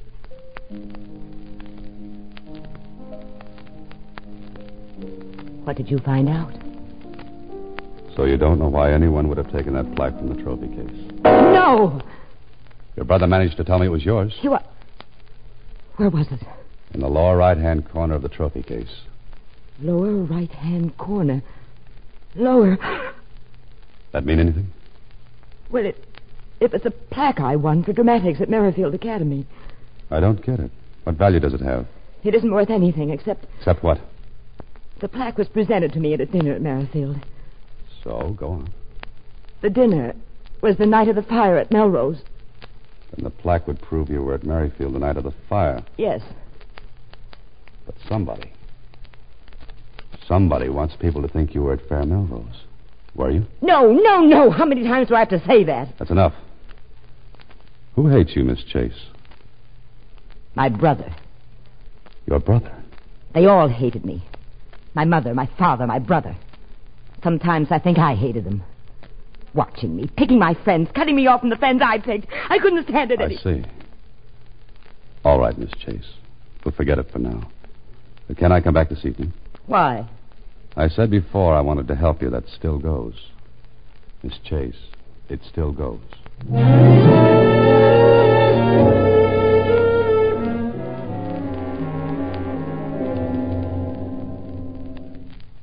What 5.65 5.77
did 5.79 5.91
you 5.91 5.97
find 6.01 6.29
out? 6.29 6.53
So 8.15 8.25
you 8.25 8.37
don't 8.37 8.59
know 8.59 8.69
why 8.69 8.93
anyone 8.93 9.29
would 9.29 9.39
have 9.39 9.51
taken 9.51 9.73
that 9.73 9.97
plaque 9.97 10.19
from 10.19 10.29
the 10.29 10.43
trophy 10.43 10.69
case. 10.69 11.09
No! 11.69 12.01
Your 12.97 13.05
brother 13.05 13.27
managed 13.27 13.59
to 13.59 13.65
tell 13.65 13.79
me 13.79 13.87
it 13.87 13.91
was 13.91 14.05
yours. 14.05 14.35
You 14.43 14.55
are. 14.55 14.65
Where 15.97 16.09
was 16.09 16.27
it? 16.31 16.41
In 16.95 17.01
the 17.01 17.09
lower 17.09 17.37
right 17.37 17.59
hand 17.59 17.91
corner 17.91 18.15
of 18.15 18.23
the 18.23 18.29
trophy 18.31 18.63
case. 18.63 19.03
Lower 19.81 20.15
right 20.15 20.51
hand 20.51 20.97
corner. 20.97 21.43
Lower. 22.35 22.79
That 24.13 24.25
mean 24.25 24.41
anything? 24.41 24.73
Well, 25.71 25.85
it, 25.85 26.03
it 26.61 26.73
was 26.73 26.87
a 26.87 26.91
plaque 26.91 27.41
I 27.41 27.57
won 27.57 27.85
for 27.85 27.93
dramatics 27.93 28.41
at 28.41 28.49
Merrifield 28.49 28.95
Academy. 28.95 29.47
I 30.11 30.21
don't 30.21 30.45
get 30.45 30.61
it. 30.61 30.71
What 31.05 31.17
value 31.17 31.39
does 31.41 31.53
it 31.53 31.61
have? 31.61 31.87
It 32.25 32.35
isn't 32.35 32.51
worth 32.51 32.71
anything 32.71 33.11
except 33.11 33.45
Except 33.59 33.83
what? 33.83 34.01
the 35.01 35.09
plaque 35.09 35.39
was 35.39 35.47
presented 35.49 35.93
to 35.93 36.01
me 36.01 36.13
at 36.15 36.21
a 36.21 36.27
dinner 36.27 36.55
at 36.55 36.63
Merrifield. 36.63 37.19
So, 38.03 38.35
go 38.37 38.49
on. 38.49 38.73
The 39.61 39.71
dinner 39.71 40.15
was 40.63 40.77
the 40.77 40.87
night 40.87 41.09
of 41.09 41.17
the 41.17 41.23
fire 41.23 41.59
at 41.59 41.73
Melrose. 41.73 42.23
Then 43.15 43.25
the 43.25 43.31
plaque 43.31 43.67
would 43.67 43.81
prove 43.81 44.11
you 44.11 44.23
were 44.23 44.35
at 44.35 44.45
Merrifield 44.45 44.95
the 44.95 44.99
night 44.99 45.17
of 45.17 45.25
the 45.25 45.35
fire. 45.49 45.83
Yes. 45.97 46.21
But 47.87 47.95
somebody. 48.09 48.53
Somebody 50.27 50.69
wants 50.69 50.95
people 51.01 51.23
to 51.23 51.29
think 51.29 51.55
you 51.55 51.63
were 51.63 51.73
at 51.73 51.89
Fair 51.89 52.05
Melrose. 52.05 52.65
Were 53.15 53.31
you? 53.31 53.47
No, 53.63 53.93
no, 53.93 54.21
no. 54.21 54.51
How 54.51 54.65
many 54.65 54.85
times 54.85 55.09
do 55.09 55.15
I 55.15 55.21
have 55.21 55.31
to 55.31 55.45
say 55.47 55.65
that? 55.65 55.89
That's 55.99 56.11
enough. 56.11 56.35
Who 57.97 58.09
hates 58.09 58.37
you, 58.37 58.45
Miss 58.45 58.63
Chase? 58.63 59.07
My 60.55 60.69
brother. 60.69 61.15
Your 62.27 62.41
brother. 62.41 62.73
They 63.35 63.47
all 63.47 63.69
hated 63.69 64.05
me. 64.05 64.23
My 64.95 65.05
mother, 65.05 65.35
my 65.35 65.49
father, 65.59 65.87
my 65.87 65.99
brother. 65.99 66.37
Sometimes 67.23 67.69
I 67.71 67.79
think 67.79 67.99
I 67.99 68.15
hated 68.15 68.45
them. 68.45 68.63
Watching 69.55 69.97
me, 69.97 70.09
picking 70.17 70.39
my 70.39 70.55
friends, 70.65 70.89
cutting 70.95 71.17
me 71.17 71.27
off 71.27 71.41
from 71.41 71.51
the 71.51 71.57
friends 71.57 71.81
I 71.85 71.99
picked. 71.99 72.27
I 72.49 72.59
couldn't 72.59 72.87
stand 72.89 73.11
it 73.11 73.21
any. 73.21 73.37
I 73.37 73.41
any... 73.49 73.63
see. 73.63 73.69
All 75.25 75.41
right, 75.41 75.57
Miss 75.59 75.71
Chase. 75.85 76.15
We'll 76.65 76.75
forget 76.75 76.99
it 76.99 77.11
for 77.11 77.19
now. 77.19 77.51
But 78.27 78.37
can 78.37 78.53
I 78.53 78.61
come 78.61 78.75
back 78.75 78.89
this 78.89 79.05
evening? 79.05 79.33
Why? 79.67 80.09
I 80.77 80.89
said 80.89 81.11
before 81.11 81.55
I 81.55 81.61
wanted 81.61 81.89
to 81.89 81.95
help 81.97 82.23
you. 82.23 82.31
That 82.31 82.45
still 82.49 82.79
goes. 82.79 83.15
Miss 84.23 84.35
Chase, 84.45 84.77
it 85.29 85.41
still 85.51 85.73
goes. 85.73 86.01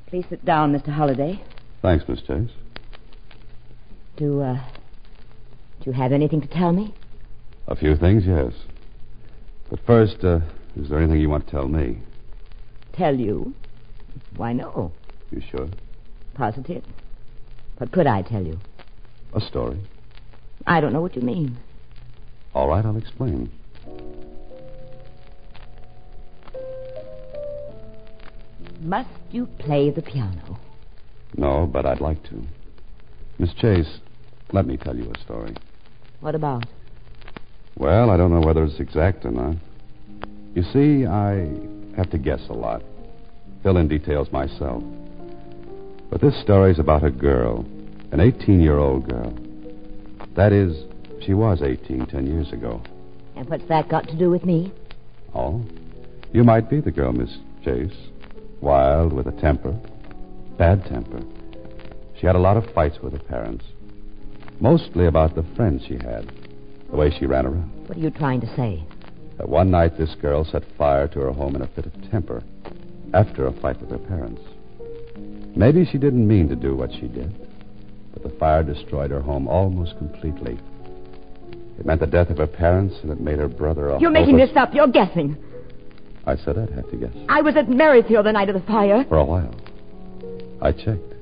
Please 0.07 0.25
sit 0.29 0.43
down, 0.45 0.73
Mr. 0.73 0.89
Holliday. 0.89 1.43
Thanks, 1.81 2.05
Miss 2.07 2.21
Chase. 2.21 2.49
Do, 4.17 4.41
uh... 4.41 4.55
Do 5.79 5.91
you 5.91 5.91
have 5.91 6.11
anything 6.13 6.41
to 6.41 6.47
tell 6.47 6.71
me? 6.71 6.93
A 7.67 7.75
few 7.75 7.95
things, 7.97 8.23
yes. 8.25 8.53
But 9.69 9.79
first, 9.85 10.23
uh, 10.23 10.39
is 10.77 10.89
there 10.89 10.99
anything 10.99 11.19
you 11.19 11.29
want 11.29 11.45
to 11.47 11.51
tell 11.51 11.67
me? 11.67 11.99
Tell 12.93 13.15
you? 13.15 13.53
Why, 14.37 14.53
no. 14.53 14.91
You 15.31 15.41
sure? 15.51 15.67
Positive. 16.33 16.83
What 17.77 17.91
could 17.91 18.07
I 18.07 18.21
tell 18.21 18.43
you? 18.43 18.59
A 19.33 19.41
story. 19.41 19.79
I 20.65 20.79
don't 20.79 20.93
know 20.93 21.01
what 21.01 21.15
you 21.15 21.21
mean. 21.21 21.57
All 22.53 22.69
right, 22.69 22.85
I'll 22.85 22.97
explain. 22.97 23.51
Must 28.81 29.09
you 29.31 29.47
play 29.59 29.89
the 29.89 30.01
piano? 30.01 30.57
No, 31.35 31.65
but 31.65 31.85
I'd 31.85 31.99
like 31.99 32.23
to. 32.29 32.43
Miss 33.37 33.53
Chase, 33.53 33.99
let 34.53 34.65
me 34.65 34.77
tell 34.77 34.95
you 34.95 35.11
a 35.13 35.19
story. 35.21 35.55
What 36.21 36.35
about? 36.35 36.65
Well, 37.77 38.09
I 38.09 38.17
don't 38.17 38.31
know 38.31 38.45
whether 38.45 38.63
it's 38.63 38.79
exact 38.79 39.25
or 39.25 39.31
not. 39.31 39.55
You 40.53 40.63
see, 40.63 41.05
I 41.05 41.49
have 41.97 42.09
to 42.11 42.17
guess 42.17 42.41
a 42.49 42.53
lot, 42.53 42.81
fill 43.63 43.77
in 43.77 43.89
details 43.89 44.31
myself. 44.31 44.81
But 46.09 46.21
this 46.21 46.39
story's 46.41 46.79
about 46.79 47.03
a 47.03 47.11
girl, 47.11 47.65
an 48.11 48.21
18 48.21 48.61
year 48.61 48.77
old 48.77 49.09
girl. 49.09 49.33
That 50.37 50.53
is, 50.53 50.85
she 51.25 51.33
was 51.33 51.61
18 51.61 52.05
ten 52.05 52.27
years 52.27 52.53
ago. 52.53 52.81
And 53.35 53.49
what's 53.49 53.67
that 53.67 53.89
got 53.89 54.07
to 54.07 54.17
do 54.17 54.29
with 54.29 54.45
me? 54.45 54.71
Oh? 55.33 55.61
You 56.31 56.45
might 56.45 56.69
be 56.69 56.79
the 56.79 56.91
girl, 56.91 57.11
Miss 57.11 57.37
Chase. 57.63 57.95
Wild, 58.61 59.11
with 59.11 59.27
a 59.27 59.41
temper. 59.41 59.77
Bad 60.57 60.85
temper. 60.85 61.21
She 62.25 62.27
had 62.27 62.35
a 62.35 62.39
lot 62.39 62.57
of 62.57 62.65
fights 62.73 62.97
with 63.03 63.13
her 63.13 63.19
parents. 63.19 63.63
Mostly 64.59 65.05
about 65.05 65.35
the 65.35 65.45
friends 65.55 65.83
she 65.87 65.93
had. 65.93 66.27
The 66.89 66.97
way 66.97 67.11
she 67.11 67.27
ran 67.27 67.45
around. 67.45 67.87
What 67.87 67.99
are 67.99 68.01
you 68.01 68.09
trying 68.09 68.41
to 68.41 68.47
say? 68.55 68.83
That 69.37 69.47
one 69.47 69.69
night 69.69 69.95
this 69.99 70.15
girl 70.15 70.43
set 70.43 70.63
fire 70.75 71.07
to 71.09 71.19
her 71.19 71.31
home 71.31 71.55
in 71.55 71.61
a 71.61 71.67
fit 71.67 71.85
of 71.85 71.93
temper 72.09 72.41
after 73.13 73.45
a 73.45 73.53
fight 73.61 73.79
with 73.79 73.91
her 73.91 73.99
parents. 73.99 74.41
Maybe 75.55 75.85
she 75.85 75.99
didn't 75.99 76.27
mean 76.27 76.49
to 76.49 76.55
do 76.55 76.75
what 76.75 76.91
she 76.93 77.07
did, 77.07 77.31
but 78.11 78.23
the 78.23 78.35
fire 78.39 78.63
destroyed 78.63 79.11
her 79.11 79.21
home 79.21 79.47
almost 79.47 79.95
completely. 79.99 80.57
It 81.77 81.85
meant 81.85 81.99
the 81.99 82.07
death 82.07 82.31
of 82.31 82.39
her 82.39 82.47
parents, 82.47 82.95
and 83.03 83.11
it 83.11 83.19
made 83.19 83.37
her 83.37 83.47
brother 83.47 83.89
a 83.89 83.99
You're 83.99 84.09
making 84.09 84.37
this 84.37 84.49
up. 84.55 84.73
You're 84.73 84.87
guessing. 84.87 85.37
I 86.25 86.37
said 86.37 86.57
I'd 86.57 86.71
have 86.71 86.89
to 86.89 86.97
guess. 86.97 87.13
I 87.29 87.41
was 87.41 87.55
at 87.55 87.69
Merrifield 87.69 88.25
the 88.25 88.31
night 88.31 88.49
of 88.49 88.55
the 88.55 88.65
fire. 88.65 89.05
For 89.07 89.17
a 89.17 89.25
while. 89.25 89.53
I 90.59 90.71
checked. 90.71 91.14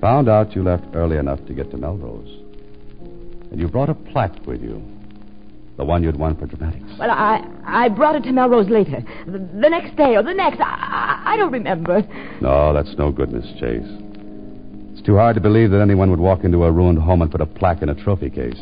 Found 0.00 0.28
out 0.28 0.54
you 0.54 0.62
left 0.62 0.84
early 0.94 1.16
enough 1.16 1.44
to 1.46 1.54
get 1.54 1.70
to 1.70 1.76
Melrose. 1.76 2.28
And 3.50 3.58
you 3.60 3.68
brought 3.68 3.88
a 3.88 3.94
plaque 3.94 4.46
with 4.46 4.62
you. 4.62 4.82
The 5.76 5.84
one 5.84 6.02
you'd 6.02 6.16
won 6.16 6.36
for 6.36 6.46
dramatics. 6.46 6.90
Well, 6.98 7.10
I 7.10 7.44
I 7.66 7.88
brought 7.90 8.14
it 8.16 8.22
to 8.24 8.32
Melrose 8.32 8.68
later. 8.70 9.02
The, 9.26 9.32
the 9.38 9.68
next 9.68 9.94
day 9.96 10.16
or 10.16 10.22
the 10.22 10.32
next. 10.32 10.58
I, 10.60 10.64
I 10.64 11.34
I 11.34 11.36
don't 11.36 11.52
remember. 11.52 12.00
No, 12.40 12.72
that's 12.72 12.94
no 12.96 13.12
good, 13.12 13.30
Miss 13.30 13.44
Chase. 13.60 13.84
It's 14.92 15.02
too 15.02 15.16
hard 15.16 15.34
to 15.34 15.40
believe 15.42 15.70
that 15.72 15.80
anyone 15.82 16.10
would 16.10 16.20
walk 16.20 16.44
into 16.44 16.64
a 16.64 16.72
ruined 16.72 16.98
home 16.98 17.20
and 17.20 17.30
put 17.30 17.42
a 17.42 17.46
plaque 17.46 17.82
in 17.82 17.90
a 17.90 17.94
trophy 17.94 18.30
case. 18.30 18.60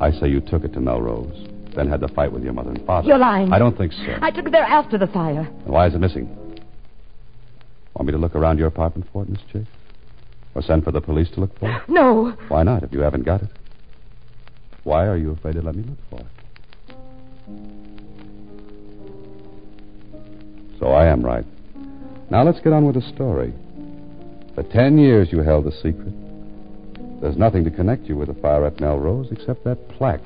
I 0.00 0.10
say 0.12 0.28
you 0.28 0.40
took 0.40 0.64
it 0.64 0.72
to 0.72 0.80
Melrose, 0.80 1.46
then 1.76 1.86
had 1.86 2.00
the 2.00 2.08
fight 2.08 2.32
with 2.32 2.42
your 2.42 2.54
mother 2.54 2.70
and 2.70 2.84
father. 2.86 3.06
You're 3.06 3.18
lying. 3.18 3.52
I 3.52 3.58
don't 3.58 3.76
think 3.76 3.92
so. 3.92 4.16
I 4.22 4.30
took 4.30 4.46
it 4.46 4.52
there 4.52 4.62
after 4.64 4.96
the 4.96 5.06
fire. 5.08 5.44
Then 5.44 5.72
Why 5.72 5.86
is 5.86 5.94
it 5.94 5.98
missing? 5.98 6.26
Want 7.94 8.06
me 8.06 8.12
to 8.12 8.18
look 8.18 8.34
around 8.34 8.56
your 8.58 8.68
apartment 8.68 9.06
for 9.12 9.22
it, 9.24 9.28
Miss 9.28 9.40
Chase? 9.52 9.66
Or 10.54 10.62
send 10.62 10.84
for 10.84 10.90
the 10.90 11.00
police 11.00 11.30
to 11.32 11.40
look 11.40 11.58
for 11.58 11.70
it? 11.70 11.88
No. 11.88 12.36
Why 12.48 12.62
not, 12.62 12.82
if 12.82 12.92
you 12.92 13.00
haven't 13.00 13.24
got 13.24 13.42
it? 13.42 13.50
Why 14.84 15.06
are 15.06 15.16
you 15.16 15.32
afraid 15.32 15.54
to 15.54 15.62
let 15.62 15.76
me 15.76 15.84
look 15.84 15.98
for 16.08 16.20
it? 16.20 16.26
So 20.78 20.88
I 20.88 21.06
am 21.06 21.22
right. 21.22 21.44
Now 22.30 22.42
let's 22.42 22.60
get 22.60 22.72
on 22.72 22.86
with 22.86 22.94
the 22.94 23.02
story. 23.14 23.52
For 24.54 24.62
ten 24.64 24.98
years 24.98 25.30
you 25.30 25.40
held 25.40 25.66
the 25.66 25.72
secret. 25.72 26.12
There's 27.20 27.36
nothing 27.36 27.64
to 27.64 27.70
connect 27.70 28.04
you 28.06 28.16
with 28.16 28.28
the 28.28 28.40
fire 28.40 28.64
at 28.64 28.80
Melrose 28.80 29.28
except 29.30 29.64
that 29.64 29.88
plaque. 29.90 30.24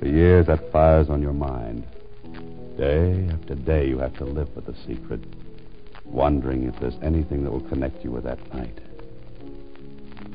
For 0.00 0.06
years 0.06 0.46
that 0.46 0.72
fire's 0.72 1.08
on 1.08 1.22
your 1.22 1.32
mind. 1.32 1.86
Day 2.76 3.28
after 3.32 3.54
day 3.54 3.88
you 3.88 3.98
have 3.98 4.16
to 4.16 4.24
live 4.24 4.48
with 4.56 4.66
the 4.66 4.74
secret, 4.86 5.20
wondering 6.04 6.64
if 6.64 6.78
there's 6.80 6.96
anything 7.02 7.44
that 7.44 7.52
will 7.52 7.68
connect 7.68 8.02
you 8.02 8.10
with 8.10 8.24
that 8.24 8.38
night. 8.54 8.80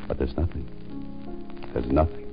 But 0.08 0.18
there's 0.18 0.36
nothing. 0.38 0.68
There's 1.74 1.91
nothing. 1.91 2.26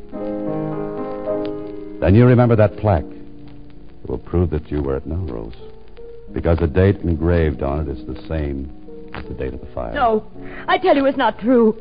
Then 2.00 2.14
you 2.14 2.26
remember 2.26 2.56
that 2.56 2.76
plaque. 2.76 3.04
It 3.04 4.08
will 4.08 4.18
prove 4.18 4.50
that 4.50 4.70
you 4.70 4.82
were 4.82 4.96
at 4.96 5.06
Melrose. 5.06 5.54
Because 6.32 6.58
the 6.58 6.66
date 6.66 6.96
engraved 6.96 7.62
on 7.62 7.80
it 7.80 7.88
is 7.88 8.04
the 8.06 8.20
same 8.26 8.70
as 9.14 9.24
the 9.24 9.34
date 9.34 9.54
of 9.54 9.60
the 9.60 9.66
fire. 9.74 9.92
No. 9.92 10.24
I 10.66 10.78
tell 10.78 10.96
you 10.96 11.06
it's 11.06 11.18
not 11.18 11.38
true. 11.38 11.76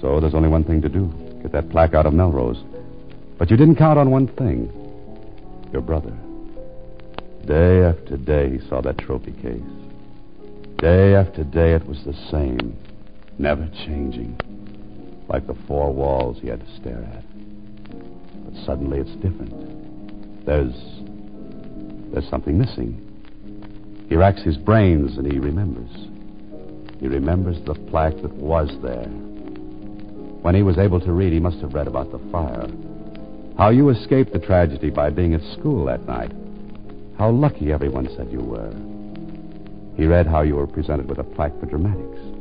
So 0.00 0.20
there's 0.20 0.34
only 0.34 0.48
one 0.48 0.64
thing 0.64 0.80
to 0.82 0.88
do 0.88 1.12
get 1.42 1.52
that 1.52 1.70
plaque 1.70 1.94
out 1.94 2.06
of 2.06 2.12
Melrose. 2.12 2.62
But 3.38 3.50
you 3.50 3.56
didn't 3.56 3.76
count 3.76 3.98
on 3.98 4.10
one 4.10 4.28
thing 4.28 4.72
your 5.72 5.82
brother. 5.82 6.16
Day 7.46 7.82
after 7.82 8.16
day, 8.16 8.58
he 8.58 8.68
saw 8.68 8.80
that 8.82 8.98
trophy 8.98 9.32
case. 9.32 9.62
Day 10.78 11.14
after 11.14 11.44
day, 11.44 11.72
it 11.74 11.86
was 11.86 12.04
the 12.04 12.14
same, 12.30 12.76
never 13.38 13.68
changing, 13.86 14.38
like 15.28 15.46
the 15.46 15.56
four 15.66 15.92
walls 15.92 16.38
he 16.40 16.48
had 16.48 16.60
to 16.60 16.76
stare 16.80 17.04
at. 17.04 17.24
But 18.44 18.64
suddenly 18.64 18.98
it's 18.98 19.14
different. 19.16 20.44
There's. 20.46 20.74
there's 22.12 22.28
something 22.30 22.58
missing. 22.58 23.04
He 24.08 24.16
racks 24.16 24.42
his 24.42 24.56
brains 24.56 25.18
and 25.18 25.30
he 25.30 25.38
remembers. 25.38 25.90
He 27.00 27.08
remembers 27.08 27.58
the 27.64 27.74
plaque 27.74 28.16
that 28.22 28.32
was 28.32 28.70
there. 28.82 29.08
When 30.42 30.54
he 30.54 30.62
was 30.62 30.78
able 30.78 31.00
to 31.00 31.12
read, 31.12 31.32
he 31.32 31.40
must 31.40 31.58
have 31.58 31.74
read 31.74 31.86
about 31.86 32.10
the 32.10 32.18
fire. 32.32 32.66
How 33.58 33.70
you 33.70 33.90
escaped 33.90 34.32
the 34.32 34.38
tragedy 34.38 34.88
by 34.88 35.10
being 35.10 35.34
at 35.34 35.42
school 35.58 35.84
that 35.86 36.06
night. 36.06 36.32
How 37.18 37.30
lucky 37.30 37.72
everyone 37.72 38.08
said 38.16 38.30
you 38.30 38.40
were. 38.40 38.72
He 39.96 40.06
read 40.06 40.26
how 40.26 40.42
you 40.42 40.54
were 40.54 40.66
presented 40.66 41.08
with 41.08 41.18
a 41.18 41.24
plaque 41.24 41.58
for 41.58 41.66
dramatics. 41.66 42.37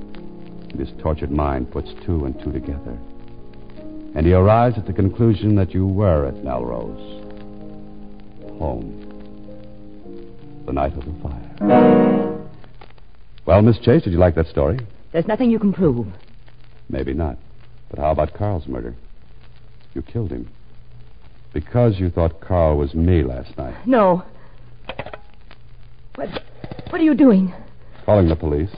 And 0.78 0.88
his 0.88 1.02
tortured 1.02 1.32
mind 1.32 1.72
puts 1.72 1.90
two 2.06 2.26
and 2.26 2.40
two 2.44 2.52
together. 2.52 2.96
And 4.14 4.28
he 4.28 4.34
arrives 4.34 4.78
at 4.78 4.86
the 4.86 4.94
conclusion 4.94 5.56
that 5.56 5.74
you 5.74 5.88
were 5.88 6.28
at 6.28 6.44
Melrose. 6.44 7.24
Home. 8.60 9.04
The 10.68 10.74
night 10.74 10.94
of 10.96 11.06
the 11.06 11.16
fire. 11.24 12.48
Well, 13.48 13.64
Miss 13.64 13.80
Chase, 13.80 14.04
did 14.04 14.14
you 14.14 14.20
like 14.20 14.36
that 14.36 14.46
story? 14.48 14.80
There's 15.14 15.26
nothing 15.26 15.50
you 15.50 15.58
can 15.58 15.74
prove. 15.74 16.06
Maybe 16.90 17.16
not. 17.16 17.40
But 17.90 17.98
how 17.98 18.12
about 18.12 18.36
Carl's 18.36 18.68
murder? 18.68 18.94
You 19.96 20.04
killed 20.04 20.30
him. 20.30 20.48
Because 21.54 21.98
you 21.98 22.12
thought 22.12 22.40
Carl 22.40 22.78
was 22.78 22.94
me 22.94 23.24
last 23.24 23.58
night. 23.58 23.76
No. 23.88 24.24
What, 26.14 26.30
what 26.90 27.02
are 27.02 27.04
you 27.04 27.16
doing? 27.16 27.52
Calling 28.06 28.28
the 28.30 28.36
police. 28.36 28.70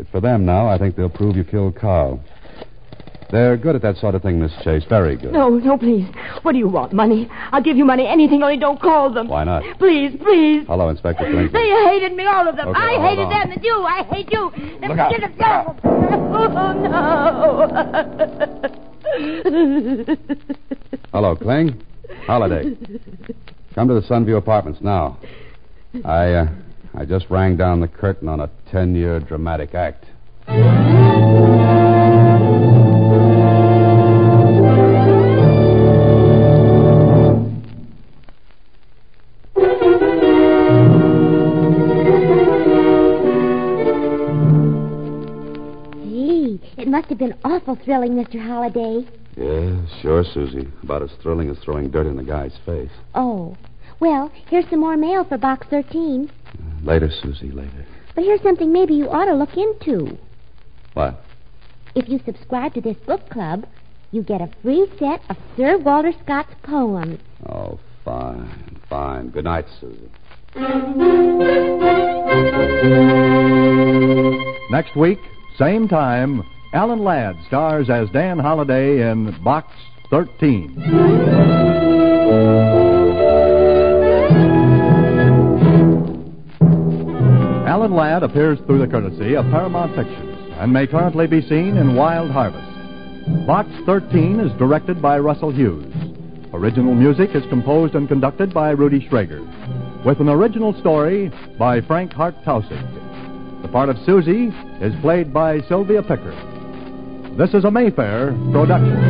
It's 0.00 0.08
for 0.08 0.20
them 0.22 0.46
now. 0.46 0.66
I 0.66 0.78
think 0.78 0.96
they'll 0.96 1.10
prove 1.10 1.36
you 1.36 1.44
killed 1.44 1.76
Carl. 1.76 2.20
They're 3.30 3.58
good 3.58 3.76
at 3.76 3.82
that 3.82 3.96
sort 3.98 4.14
of 4.14 4.22
thing, 4.22 4.40
Miss 4.40 4.50
Chase. 4.64 4.82
Very 4.88 5.14
good. 5.16 5.32
No, 5.32 5.50
no, 5.50 5.76
please. 5.76 6.08
What 6.42 6.52
do 6.52 6.58
you 6.58 6.68
want? 6.68 6.94
Money? 6.94 7.28
I'll 7.52 7.62
give 7.62 7.76
you 7.76 7.84
money, 7.84 8.06
anything, 8.06 8.42
only 8.42 8.56
don't 8.56 8.80
call 8.80 9.12
them. 9.12 9.28
Why 9.28 9.44
not? 9.44 9.62
Please, 9.78 10.16
please. 10.20 10.64
Hello, 10.66 10.88
Inspector 10.88 11.22
Flint. 11.30 11.52
They 11.52 11.68
hated 11.90 12.16
me, 12.16 12.24
all 12.24 12.48
of 12.48 12.56
them. 12.56 12.68
Okay, 12.68 12.80
I 12.80 13.08
hated 13.08 13.24
on. 13.24 13.30
them, 13.30 13.50
and 13.52 13.62
you. 13.62 13.74
I 13.74 14.02
hate 14.04 14.32
you. 14.32 14.50
Look 14.88 14.98
out. 14.98 15.12
Look 15.20 15.40
out. 15.42 15.78
Oh, 15.84 16.48
no. 20.72 20.96
Hello, 21.12 21.36
Kling. 21.36 21.80
Holliday. 22.26 22.74
Come 23.74 23.88
to 23.88 23.94
the 23.94 24.02
Sunview 24.02 24.38
Apartments 24.38 24.80
now. 24.80 25.18
I, 26.04 26.32
uh, 26.32 26.48
I 27.00 27.06
just 27.06 27.30
rang 27.30 27.56
down 27.56 27.80
the 27.80 27.88
curtain 27.88 28.28
on 28.28 28.40
a 28.40 28.50
ten-year 28.70 29.20
dramatic 29.20 29.74
act. 29.74 30.04
Gee, 46.04 46.60
it 46.76 46.86
must 46.86 47.08
have 47.08 47.16
been 47.16 47.34
awful 47.44 47.78
thrilling, 47.82 48.12
Mr. 48.12 48.38
Holliday. 48.46 49.08
Yeah, 49.38 49.86
sure, 50.02 50.22
Susie. 50.22 50.68
About 50.82 51.02
as 51.02 51.12
thrilling 51.22 51.48
as 51.48 51.56
throwing 51.60 51.90
dirt 51.90 52.06
in 52.06 52.18
a 52.18 52.24
guy's 52.24 52.58
face. 52.66 52.90
Oh. 53.14 53.56
Well, 54.00 54.30
here's 54.48 54.68
some 54.68 54.80
more 54.80 54.98
mail 54.98 55.24
for 55.24 55.38
Box 55.38 55.66
13. 55.70 56.30
Later, 56.82 57.10
Susie, 57.22 57.50
later. 57.50 57.86
But 58.14 58.24
here's 58.24 58.42
something 58.42 58.72
maybe 58.72 58.94
you 58.94 59.08
ought 59.08 59.26
to 59.26 59.34
look 59.34 59.56
into. 59.56 60.18
What? 60.94 61.22
If 61.94 62.08
you 62.08 62.20
subscribe 62.24 62.74
to 62.74 62.80
this 62.80 62.96
book 63.06 63.28
club, 63.30 63.66
you 64.12 64.22
get 64.22 64.40
a 64.40 64.50
free 64.62 64.86
set 64.98 65.20
of 65.28 65.36
Sir 65.56 65.78
Walter 65.78 66.12
Scott's 66.24 66.54
poems. 66.62 67.20
Oh, 67.48 67.78
fine, 68.04 68.80
fine. 68.88 69.30
Good 69.30 69.44
night, 69.44 69.66
Susie. 69.80 70.10
Next 74.70 74.96
week, 74.96 75.18
same 75.58 75.86
time, 75.88 76.42
Alan 76.72 77.04
Ladd 77.04 77.36
stars 77.46 77.90
as 77.90 78.08
Dan 78.10 78.38
Holliday 78.38 79.10
in 79.10 79.36
Box 79.42 79.68
13. 80.10 80.74
Alan 87.90 88.20
Ladd 88.20 88.22
appears 88.22 88.58
through 88.66 88.78
the 88.78 88.86
courtesy 88.86 89.34
of 89.34 89.44
Paramount 89.46 89.96
Pictures 89.96 90.38
and 90.60 90.72
may 90.72 90.86
currently 90.86 91.26
be 91.26 91.42
seen 91.42 91.76
in 91.76 91.96
Wild 91.96 92.30
Harvest. 92.30 92.64
Box 93.48 93.68
13 93.84 94.38
is 94.38 94.56
directed 94.58 95.02
by 95.02 95.18
Russell 95.18 95.50
Hughes. 95.50 95.92
Original 96.52 96.94
music 96.94 97.30
is 97.34 97.42
composed 97.50 97.96
and 97.96 98.06
conducted 98.06 98.54
by 98.54 98.70
Rudy 98.70 99.00
Schrager, 99.08 99.42
with 100.04 100.20
an 100.20 100.28
original 100.28 100.72
story 100.78 101.32
by 101.58 101.80
Frank 101.80 102.12
Hart 102.12 102.36
Taussig. 102.44 103.62
The 103.62 103.68
part 103.68 103.88
of 103.88 103.96
Susie 104.06 104.52
is 104.80 104.94
played 105.00 105.34
by 105.34 105.60
Sylvia 105.62 106.02
Picker. 106.02 106.30
This 107.36 107.52
is 107.54 107.64
a 107.64 107.70
Mayfair 107.72 108.30
production. 108.52 109.00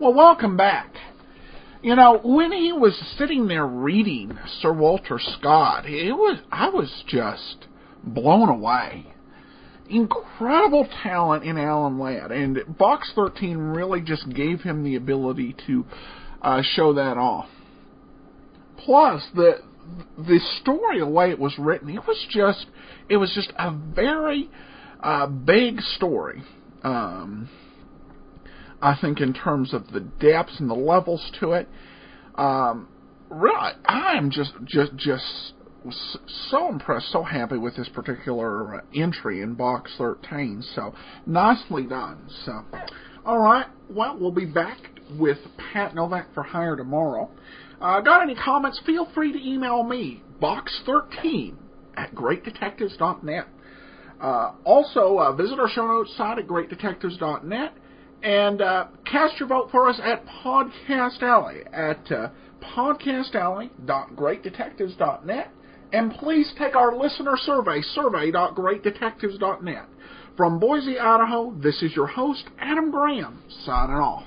Well, 0.00 0.14
welcome 0.14 0.56
back. 0.56 0.96
You 1.82 1.96
know, 1.96 2.20
when 2.22 2.52
he 2.52 2.72
was 2.72 2.94
sitting 3.16 3.48
there 3.48 3.66
reading 3.66 4.38
Sir 4.60 4.70
Walter 4.70 5.18
Scott, 5.18 5.86
it 5.86 6.12
was 6.12 6.38
I 6.52 6.68
was 6.68 7.04
just 7.06 7.68
blown 8.04 8.50
away. 8.50 9.06
Incredible 9.88 10.86
talent 11.02 11.42
in 11.42 11.56
Alan 11.56 11.98
Ladd, 11.98 12.32
and 12.32 12.58
Box 12.76 13.10
13 13.14 13.56
really 13.56 14.02
just 14.02 14.28
gave 14.28 14.60
him 14.60 14.84
the 14.84 14.94
ability 14.94 15.56
to 15.66 15.86
uh, 16.42 16.62
show 16.62 16.92
that 16.92 17.16
off. 17.16 17.48
Plus, 18.84 19.22
the 19.34 19.60
the 20.18 20.38
story, 20.60 21.00
the 21.00 21.06
way 21.06 21.30
it 21.30 21.38
was 21.38 21.54
written, 21.58 21.88
it 21.88 22.06
was 22.06 22.26
just 22.28 22.66
it 23.08 23.16
was 23.16 23.32
just 23.34 23.52
a 23.58 23.72
very 23.72 24.50
uh, 25.02 25.26
big 25.26 25.80
story. 25.80 26.42
Um, 26.82 27.48
I 28.82 28.96
think 29.00 29.20
in 29.20 29.34
terms 29.34 29.74
of 29.74 29.90
the 29.92 30.00
depths 30.00 30.58
and 30.58 30.70
the 30.70 30.74
levels 30.74 31.30
to 31.40 31.52
it, 31.52 31.68
um, 32.36 32.88
really, 33.28 33.72
I 33.84 34.14
am 34.16 34.30
just 34.30 34.52
just 34.64 34.96
just 34.96 35.52
so 36.50 36.68
impressed, 36.68 37.10
so 37.10 37.22
happy 37.22 37.56
with 37.56 37.76
this 37.76 37.88
particular 37.88 38.76
uh, 38.76 38.80
entry 38.94 39.42
in 39.42 39.54
box 39.54 39.92
13. 39.98 40.62
So 40.74 40.94
nicely 41.26 41.84
done. 41.84 42.28
So, 42.44 42.64
all 43.24 43.38
right. 43.38 43.66
Well, 43.88 44.18
we'll 44.18 44.30
be 44.30 44.46
back 44.46 44.78
with 45.18 45.38
Pat 45.72 45.94
Novak 45.94 46.32
for 46.34 46.42
hire 46.42 46.76
tomorrow. 46.76 47.30
Uh, 47.80 48.00
got 48.00 48.22
any 48.22 48.34
comments? 48.34 48.80
Feel 48.84 49.08
free 49.14 49.32
to 49.32 49.38
email 49.38 49.82
me, 49.82 50.22
box13 50.40 51.54
at 51.96 52.14
greatdetectives.net. 52.14 53.46
Uh, 54.20 54.52
also, 54.64 55.18
uh, 55.18 55.32
visit 55.32 55.58
our 55.58 55.68
show 55.68 55.86
notes 55.86 56.14
site 56.16 56.38
at 56.38 56.46
greatdetectives.net 56.46 57.72
and 58.22 58.60
uh, 58.60 58.88
cast 59.10 59.40
your 59.40 59.48
vote 59.48 59.70
for 59.70 59.88
us 59.88 59.98
at 60.02 60.26
Podcast 60.44 61.22
Alley 61.22 61.62
at 61.72 62.12
uh, 62.12 62.28
podcastalley.greatdetectives.net. 62.76 65.50
And 65.92 66.12
please 66.12 66.52
take 66.56 66.76
our 66.76 66.96
listener 66.96 67.36
survey, 67.36 67.82
survey.greatdetectives.net. 67.82 69.86
From 70.36 70.60
Boise, 70.60 70.98
Idaho, 70.98 71.52
this 71.60 71.82
is 71.82 71.94
your 71.96 72.06
host, 72.06 72.44
Adam 72.58 72.90
Graham, 72.90 73.42
signing 73.64 73.96
off. 73.96 74.24